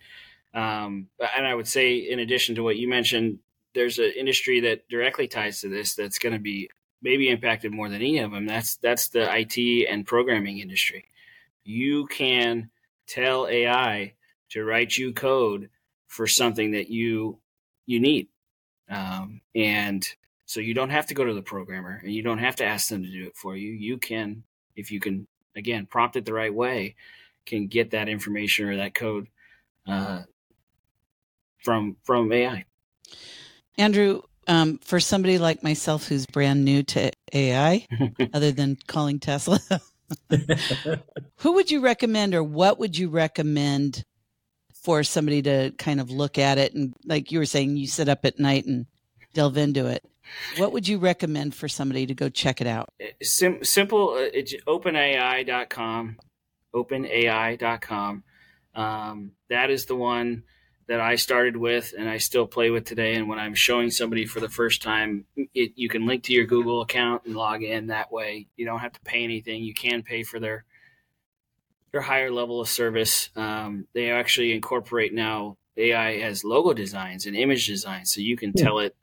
Um, 0.54 1.08
and 1.36 1.46
I 1.46 1.54
would 1.54 1.68
say, 1.68 1.96
in 1.96 2.18
addition 2.18 2.54
to 2.54 2.62
what 2.62 2.76
you 2.76 2.88
mentioned, 2.88 3.40
there's 3.74 3.98
an 3.98 4.12
industry 4.16 4.60
that 4.60 4.88
directly 4.88 5.28
ties 5.28 5.60
to 5.60 5.68
this 5.68 5.94
that's 5.94 6.18
going 6.18 6.32
to 6.32 6.38
be 6.38 6.70
maybe 7.02 7.28
impacted 7.28 7.72
more 7.72 7.88
than 7.88 8.00
any 8.00 8.18
of 8.18 8.30
them. 8.30 8.46
That's 8.46 8.76
that's 8.76 9.08
the 9.08 9.28
IT 9.30 9.86
and 9.90 10.06
programming 10.06 10.58
industry. 10.58 11.04
You 11.62 12.06
can 12.06 12.70
tell 13.06 13.46
AI 13.46 14.14
to 14.50 14.64
write 14.64 14.96
you 14.96 15.12
code 15.12 15.68
for 16.06 16.26
something 16.26 16.70
that 16.70 16.88
you 16.88 17.38
you 17.84 18.00
need 18.00 18.28
um, 18.88 19.40
and 19.54 20.08
so 20.46 20.60
you 20.60 20.74
don't 20.74 20.90
have 20.90 21.06
to 21.06 21.14
go 21.14 21.24
to 21.24 21.34
the 21.34 21.42
programmer 21.42 22.00
and 22.02 22.12
you 22.12 22.22
don't 22.22 22.38
have 22.38 22.56
to 22.56 22.64
ask 22.64 22.88
them 22.88 23.02
to 23.02 23.10
do 23.10 23.26
it 23.26 23.36
for 23.36 23.56
you. 23.56 23.72
You 23.72 23.98
can, 23.98 24.44
if 24.76 24.92
you 24.92 25.00
can, 25.00 25.26
again, 25.56 25.86
prompt 25.86 26.14
it 26.16 26.24
the 26.24 26.32
right 26.32 26.54
way, 26.54 26.94
can 27.44 27.66
get 27.66 27.90
that 27.90 28.08
information 28.08 28.68
or 28.68 28.76
that 28.76 28.94
code 28.94 29.26
uh, 29.86 30.22
from 31.64 31.96
from 32.04 32.32
AI. 32.32 32.64
Andrew, 33.76 34.22
um, 34.46 34.78
for 34.78 35.00
somebody 35.00 35.38
like 35.38 35.62
myself 35.62 36.06
who's 36.06 36.26
brand 36.26 36.64
new 36.64 36.82
to 36.84 37.10
AI, 37.32 37.86
other 38.32 38.52
than 38.52 38.78
calling 38.86 39.18
Tesla, 39.18 39.58
who 41.36 41.52
would 41.52 41.70
you 41.70 41.80
recommend 41.80 42.34
or 42.34 42.42
what 42.44 42.78
would 42.78 42.96
you 42.96 43.08
recommend 43.08 44.04
for 44.72 45.02
somebody 45.02 45.42
to 45.42 45.72
kind 45.78 46.00
of 46.00 46.12
look 46.12 46.38
at 46.38 46.58
it 46.58 46.72
and 46.74 46.94
like 47.04 47.32
you 47.32 47.40
were 47.40 47.46
saying 47.46 47.76
you 47.76 47.88
sit 47.88 48.08
up 48.08 48.24
at 48.24 48.38
night 48.38 48.66
and 48.66 48.86
delve 49.34 49.56
into 49.56 49.86
it 49.86 50.04
what 50.56 50.72
would 50.72 50.88
you 50.88 50.98
recommend 50.98 51.54
for 51.54 51.68
somebody 51.68 52.06
to 52.06 52.14
go 52.14 52.28
check 52.28 52.60
it 52.60 52.66
out? 52.66 52.88
Eh, 53.00 53.10
Sim- 53.22 53.64
simple 53.64 54.10
uh, 54.10 54.28
it's 54.32 54.54
openai.com 54.66 56.16
openai.com 56.74 58.24
um, 58.74 59.32
that 59.48 59.70
is 59.70 59.86
the 59.86 59.96
one 59.96 60.42
that 60.88 61.00
i 61.00 61.16
started 61.16 61.56
with 61.56 61.94
and 61.98 62.08
i 62.08 62.18
still 62.18 62.46
play 62.46 62.70
with 62.70 62.84
today. 62.84 63.14
And 63.14 63.28
when 63.28 63.38
i'm 63.38 63.54
showing 63.54 63.90
somebody 63.90 64.26
for 64.26 64.40
the 64.40 64.48
first 64.48 64.82
time 64.82 65.24
it, 65.54 65.72
you 65.76 65.88
can 65.88 66.06
link 66.06 66.24
to 66.24 66.32
your 66.32 66.46
google 66.46 66.82
account 66.82 67.22
and 67.24 67.34
log 67.34 67.62
in 67.62 67.88
that 67.88 68.12
way. 68.12 68.46
You 68.56 68.66
don't 68.66 68.80
have 68.80 68.92
to 68.92 69.00
pay 69.00 69.24
anything. 69.24 69.62
You 69.62 69.74
can 69.74 70.02
pay 70.02 70.22
for 70.22 70.38
their 70.38 70.64
their 71.96 72.02
higher 72.02 72.30
level 72.30 72.60
of 72.60 72.68
service. 72.68 73.30
Um, 73.36 73.86
they 73.94 74.10
actually 74.10 74.52
incorporate 74.52 75.14
now 75.14 75.56
AI 75.76 76.16
as 76.16 76.44
logo 76.44 76.72
designs 76.72 77.24
and 77.26 77.34
image 77.34 77.66
designs, 77.66 78.10
so 78.10 78.20
you 78.20 78.36
can 78.36 78.52
yeah. 78.54 78.64
tell 78.64 78.78
it, 78.80 78.94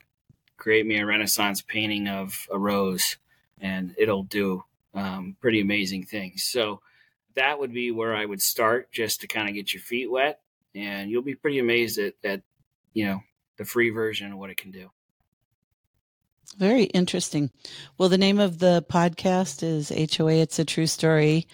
create 0.58 0.86
me 0.86 0.98
a 1.00 1.06
Renaissance 1.06 1.62
painting 1.62 2.08
of 2.08 2.48
a 2.52 2.58
rose, 2.58 3.18
and 3.60 3.94
it'll 3.98 4.24
do 4.24 4.64
um, 4.94 5.36
pretty 5.42 5.62
amazing 5.62 6.06
things. 6.06 6.44
So 6.44 6.82
that 7.36 7.60
would 7.60 7.74
be 7.74 7.92
where 7.92 8.16
I 8.16 8.26
would 8.26 8.42
start, 8.42 8.92
just 8.92 9.22
to 9.22 9.28
kind 9.28 9.50
of 9.50 9.56
get 9.56 9.74
your 9.74 9.82
feet 9.82 10.10
wet, 10.10 10.42
and 10.76 11.10
you'll 11.10 11.22
be 11.22 11.36
pretty 11.36 11.60
amazed 11.60 11.98
at, 12.00 12.14
at 12.24 12.42
you 12.94 13.06
know 13.06 13.22
the 13.58 13.66
free 13.66 13.90
version 13.90 14.32
of 14.32 14.40
what 14.40 14.50
it 14.50 14.58
can 14.58 14.72
do. 14.72 14.90
Very 16.58 16.84
interesting. 16.84 17.50
Well, 17.98 18.10
the 18.10 18.18
name 18.18 18.40
of 18.40 18.60
the 18.60 18.86
podcast 18.90 19.64
is 19.64 19.90
HOA 19.90 20.34
It's 20.34 20.60
a 20.60 20.66
True 20.66 20.86
Story 20.86 21.48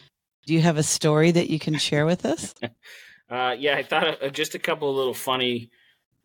do 0.49 0.55
you 0.55 0.61
have 0.61 0.79
a 0.79 0.83
story 0.83 1.29
that 1.29 1.51
you 1.51 1.59
can 1.59 1.77
share 1.77 2.07
with 2.07 2.25
us? 2.25 2.55
uh, 3.29 3.55
yeah, 3.59 3.75
I 3.75 3.83
thought 3.83 4.19
of 4.23 4.33
just 4.33 4.55
a 4.55 4.59
couple 4.59 4.89
of 4.89 4.95
little 4.95 5.13
funny 5.13 5.69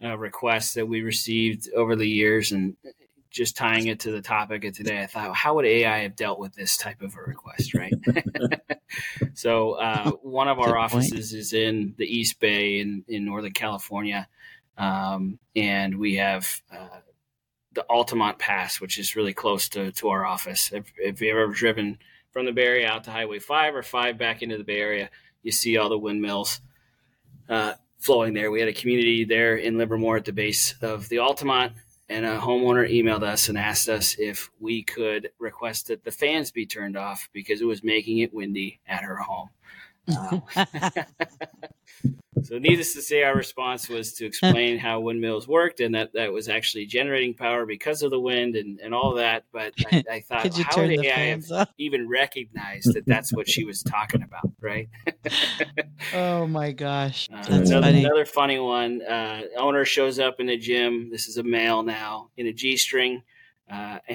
uh, 0.03 0.17
requests 0.17 0.75
that 0.75 0.87
we 0.87 1.03
received 1.03 1.69
over 1.75 1.97
the 1.97 2.09
years, 2.09 2.53
and 2.53 2.77
just 3.31 3.57
tying 3.57 3.89
it 3.89 4.01
to 4.01 4.13
the 4.13 4.23
topic 4.23 4.65
of 4.65 4.75
today, 4.75 5.03
I 5.03 5.07
thought, 5.07 5.35
how 5.35 5.55
would 5.55 5.65
AI 5.65 5.99
have 5.99 6.17
dealt 6.17 6.39
with 6.39 6.55
this 6.55 6.77
type 6.77 7.03
of 7.03 7.17
a 7.17 7.21
request, 7.21 7.75
right? 7.75 7.93
so, 9.35 9.73
uh, 9.73 10.11
one 10.23 10.49
of 10.49 10.59
our 10.59 10.79
offices 10.79 11.31
point. 11.31 11.41
is 11.41 11.53
in 11.53 11.95
the 11.99 12.07
East 12.07 12.39
Bay 12.39 12.81
in, 12.81 13.05
in 13.09 13.25
Northern 13.25 13.53
California, 13.53 14.29
um, 14.79 15.39
and 15.57 15.99
we 15.99 16.17
have 16.17 16.63
uh, 16.73 17.01
the 17.73 17.83
Altamont 17.83 18.39
Pass, 18.39 18.81
which 18.81 18.99
is 18.99 19.17
really 19.17 19.35
close 19.35 19.69
to, 19.71 19.93
to 19.93 20.09
our 20.09 20.25
office. 20.25 20.73
If, 20.73 20.93
if 20.97 21.21
you've 21.21 21.37
ever 21.37 21.53
driven 21.53 21.99
from 22.31 22.47
the 22.47 22.53
Bay 22.53 22.67
Area 22.67 22.89
out 22.89 23.05
to 23.05 23.11
Highway 23.11 23.39
5 23.39 23.75
or 23.75 23.83
5 23.83 24.19
back 24.19 24.43
into 24.43 24.57
the 24.57 24.65
Bay 24.65 24.79
Area, 24.79 25.11
you 25.43 25.53
see 25.53 25.77
all 25.77 25.89
the 25.89 25.99
windmills 25.99 26.61
uh, 27.49 27.75
flowing 28.05 28.35
there. 28.35 28.51
We 28.51 28.61
had 28.61 28.69
a 28.69 28.75
community 28.75 29.25
there 29.25 29.57
in 29.57 29.79
Livermore 29.79 30.19
at 30.19 30.27
the 30.27 30.33
base 30.33 30.75
of 30.83 31.09
the 31.09 31.21
Altamont, 31.21 31.73
and 32.11 32.27
a 32.27 32.39
homeowner 32.39 32.87
emailed 32.87 33.23
us 33.23 33.49
and 33.49 33.57
asked 33.57 33.89
us 33.89 34.17
if 34.19 34.51
we 34.61 34.83
could 34.83 35.31
request 35.39 35.89
that 35.89 36.05
the 36.05 36.11
fans 36.11 36.51
be 36.51 36.67
turned 36.67 36.99
off 36.99 37.31
because 37.33 37.63
it 37.63 37.65
was 37.65 37.83
making 37.83 38.19
it 38.19 38.35
windy 38.35 38.79
at 38.87 39.03
her 39.05 39.17
home. 39.17 39.49
So, 42.45 42.59
needless 42.59 42.93
to 42.95 43.01
say, 43.01 43.23
our 43.23 43.35
response 43.35 43.89
was 43.89 44.13
to 44.15 44.27
explain 44.27 44.79
how 44.79 45.01
windmills 45.01 45.49
worked 45.49 45.81
and 45.81 45.95
that 45.95 46.13
that 46.13 46.33
was 46.33 46.49
actually 46.49 46.85
generating 46.87 47.33
power 47.33 47.65
because 47.65 48.03
of 48.03 48.11
the 48.11 48.21
wind 48.21 48.57
and, 48.57 48.81
and 48.81 48.93
all 48.93 49.15
that. 49.15 49.45
But 49.53 49.73
I, 49.91 50.05
I 50.11 50.21
thought, 50.21 50.55
how 50.55 50.83
would 50.83 50.91
AI 50.91 51.39
have 51.49 51.69
even 51.79 52.09
recognize 52.09 52.85
that 52.85 53.07
that's 53.07 53.33
what 53.33 53.49
she 53.49 53.65
was 53.65 53.83
talking 53.83 54.23
about, 54.23 54.51
right? 54.61 54.89
oh 56.15 56.47
my 56.47 56.73
gosh. 56.73 57.29
Uh, 57.33 57.45
another, 57.49 57.83
funny. 57.83 58.05
another 58.05 58.27
funny 58.27 58.59
one. 58.59 59.01
Uh, 59.01 59.43
owner 59.57 59.85
shows 59.85 60.19
up 60.19 60.39
in 60.39 60.47
the 60.47 60.59
gym. 60.59 61.11
This 61.11 61.29
is 61.29 61.39
a 61.39 61.43
male 61.43 61.83
now 61.83 62.31
in 62.37 62.47
a 62.47 62.53
G 62.53 62.77
string. 62.77 63.23
Uh, 63.73 64.01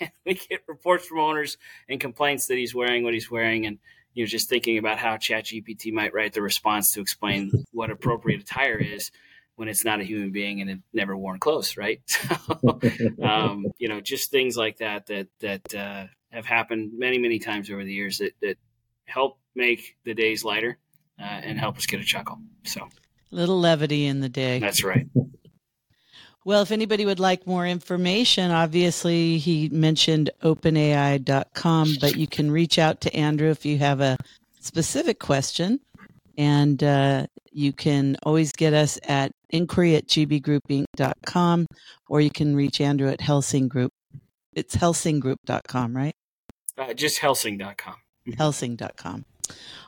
and 0.00 0.10
we 0.24 0.34
get 0.34 0.60
reports 0.68 1.06
from 1.06 1.18
owners 1.18 1.56
and 1.88 1.98
complaints 1.98 2.46
that 2.46 2.56
he's 2.56 2.74
wearing 2.74 3.02
what 3.02 3.14
he's 3.14 3.30
wearing. 3.30 3.66
And 3.66 3.78
you 4.14 4.24
know, 4.24 4.26
just 4.26 4.48
thinking 4.48 4.78
about 4.78 4.98
how 4.98 5.16
ChatGPT 5.16 5.92
might 5.92 6.14
write 6.14 6.32
the 6.32 6.42
response 6.42 6.92
to 6.92 7.00
explain 7.00 7.52
what 7.72 7.90
appropriate 7.90 8.40
attire 8.40 8.78
is 8.78 9.10
when 9.56 9.68
it's 9.68 9.84
not 9.84 10.00
a 10.00 10.04
human 10.04 10.30
being 10.32 10.60
and 10.60 10.70
it 10.70 10.78
never 10.92 11.16
worn 11.16 11.38
clothes, 11.38 11.76
right? 11.76 12.00
So, 12.46 12.80
um, 13.22 13.66
you 13.78 13.88
know, 13.88 14.00
just 14.00 14.30
things 14.30 14.56
like 14.56 14.78
that 14.78 15.06
that 15.06 15.28
that 15.40 15.74
uh, 15.74 16.06
have 16.30 16.46
happened 16.46 16.92
many, 16.96 17.18
many 17.18 17.38
times 17.38 17.70
over 17.70 17.84
the 17.84 17.92
years 17.92 18.18
that 18.18 18.32
that 18.40 18.56
help 19.04 19.38
make 19.54 19.96
the 20.04 20.14
days 20.14 20.44
lighter 20.44 20.78
uh, 21.18 21.22
and 21.22 21.58
help 21.58 21.76
us 21.76 21.86
get 21.86 22.00
a 22.00 22.04
chuckle. 22.04 22.38
So, 22.64 22.88
little 23.30 23.60
levity 23.60 24.06
in 24.06 24.20
the 24.20 24.28
day. 24.28 24.58
That's 24.58 24.84
right. 24.84 25.06
Well, 26.46 26.60
if 26.60 26.70
anybody 26.70 27.06
would 27.06 27.20
like 27.20 27.46
more 27.46 27.66
information, 27.66 28.50
obviously 28.50 29.38
he 29.38 29.70
mentioned 29.70 30.30
openai.com, 30.42 31.96
but 32.00 32.16
you 32.16 32.26
can 32.26 32.50
reach 32.50 32.78
out 32.78 33.00
to 33.02 33.16
Andrew 33.16 33.48
if 33.48 33.64
you 33.64 33.78
have 33.78 34.02
a 34.02 34.18
specific 34.60 35.18
question. 35.18 35.80
And 36.36 36.82
uh, 36.82 37.28
you 37.50 37.72
can 37.72 38.16
always 38.24 38.52
get 38.52 38.74
us 38.74 38.98
at 39.08 39.32
inquiry 39.50 39.96
at 39.96 40.06
gbgroupinc.com 40.06 41.66
or 42.08 42.20
you 42.20 42.30
can 42.30 42.54
reach 42.54 42.80
Andrew 42.80 43.08
at 43.08 43.20
Helsing 43.20 43.68
Group. 43.68 43.92
It's 44.52 44.76
helsinggroup.com, 44.76 45.96
right? 45.96 46.14
Uh, 46.76 46.92
just 46.92 47.18
helsing.com. 47.18 47.94
helsing.com. 48.36 49.24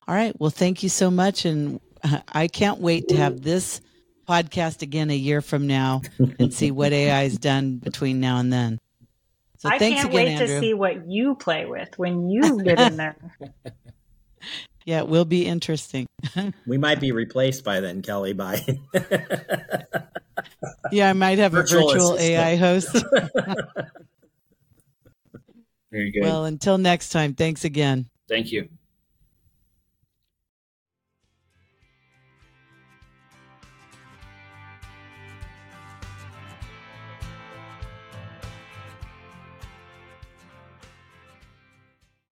All 0.08 0.14
right. 0.14 0.38
Well, 0.40 0.50
thank 0.50 0.82
you 0.82 0.88
so 0.88 1.10
much. 1.10 1.44
And 1.44 1.80
uh, 2.02 2.20
I 2.32 2.48
can't 2.48 2.78
wait 2.80 3.08
to 3.08 3.16
have 3.16 3.42
this 3.42 3.80
podcast 4.28 4.82
again 4.82 5.10
a 5.10 5.16
year 5.16 5.40
from 5.40 5.66
now 5.66 6.02
and 6.38 6.52
see 6.52 6.70
what 6.70 6.92
AI 6.92 7.22
has 7.22 7.38
done 7.38 7.76
between 7.76 8.20
now 8.20 8.38
and 8.38 8.52
then. 8.52 8.78
So 9.58 9.68
I 9.68 9.78
can't 9.78 10.08
again, 10.08 10.14
wait 10.14 10.28
Andrew. 10.28 10.46
to 10.46 10.60
see 10.60 10.74
what 10.74 11.08
you 11.08 11.34
play 11.34 11.64
with 11.64 11.98
when 11.98 12.28
you 12.28 12.62
get 12.62 12.78
in 12.78 12.96
there. 12.96 13.16
yeah, 14.84 14.98
it 15.00 15.08
will 15.08 15.24
be 15.24 15.46
interesting. 15.46 16.06
we 16.66 16.76
might 16.78 17.00
be 17.00 17.12
replaced 17.12 17.64
by 17.64 17.80
then, 17.80 18.02
Kelly, 18.02 18.32
by 18.34 18.60
Yeah, 20.92 21.10
I 21.10 21.12
might 21.14 21.38
have 21.38 21.52
virtual 21.52 21.88
a 21.88 21.92
virtual 21.92 22.14
assistant. 22.14 22.38
AI 22.38 22.56
host. 22.56 22.96
Very 25.90 26.10
good. 26.10 26.22
Well, 26.22 26.44
until 26.44 26.78
next 26.78 27.10
time, 27.10 27.34
thanks 27.34 27.64
again. 27.64 28.06
Thank 28.28 28.52
you. 28.52 28.68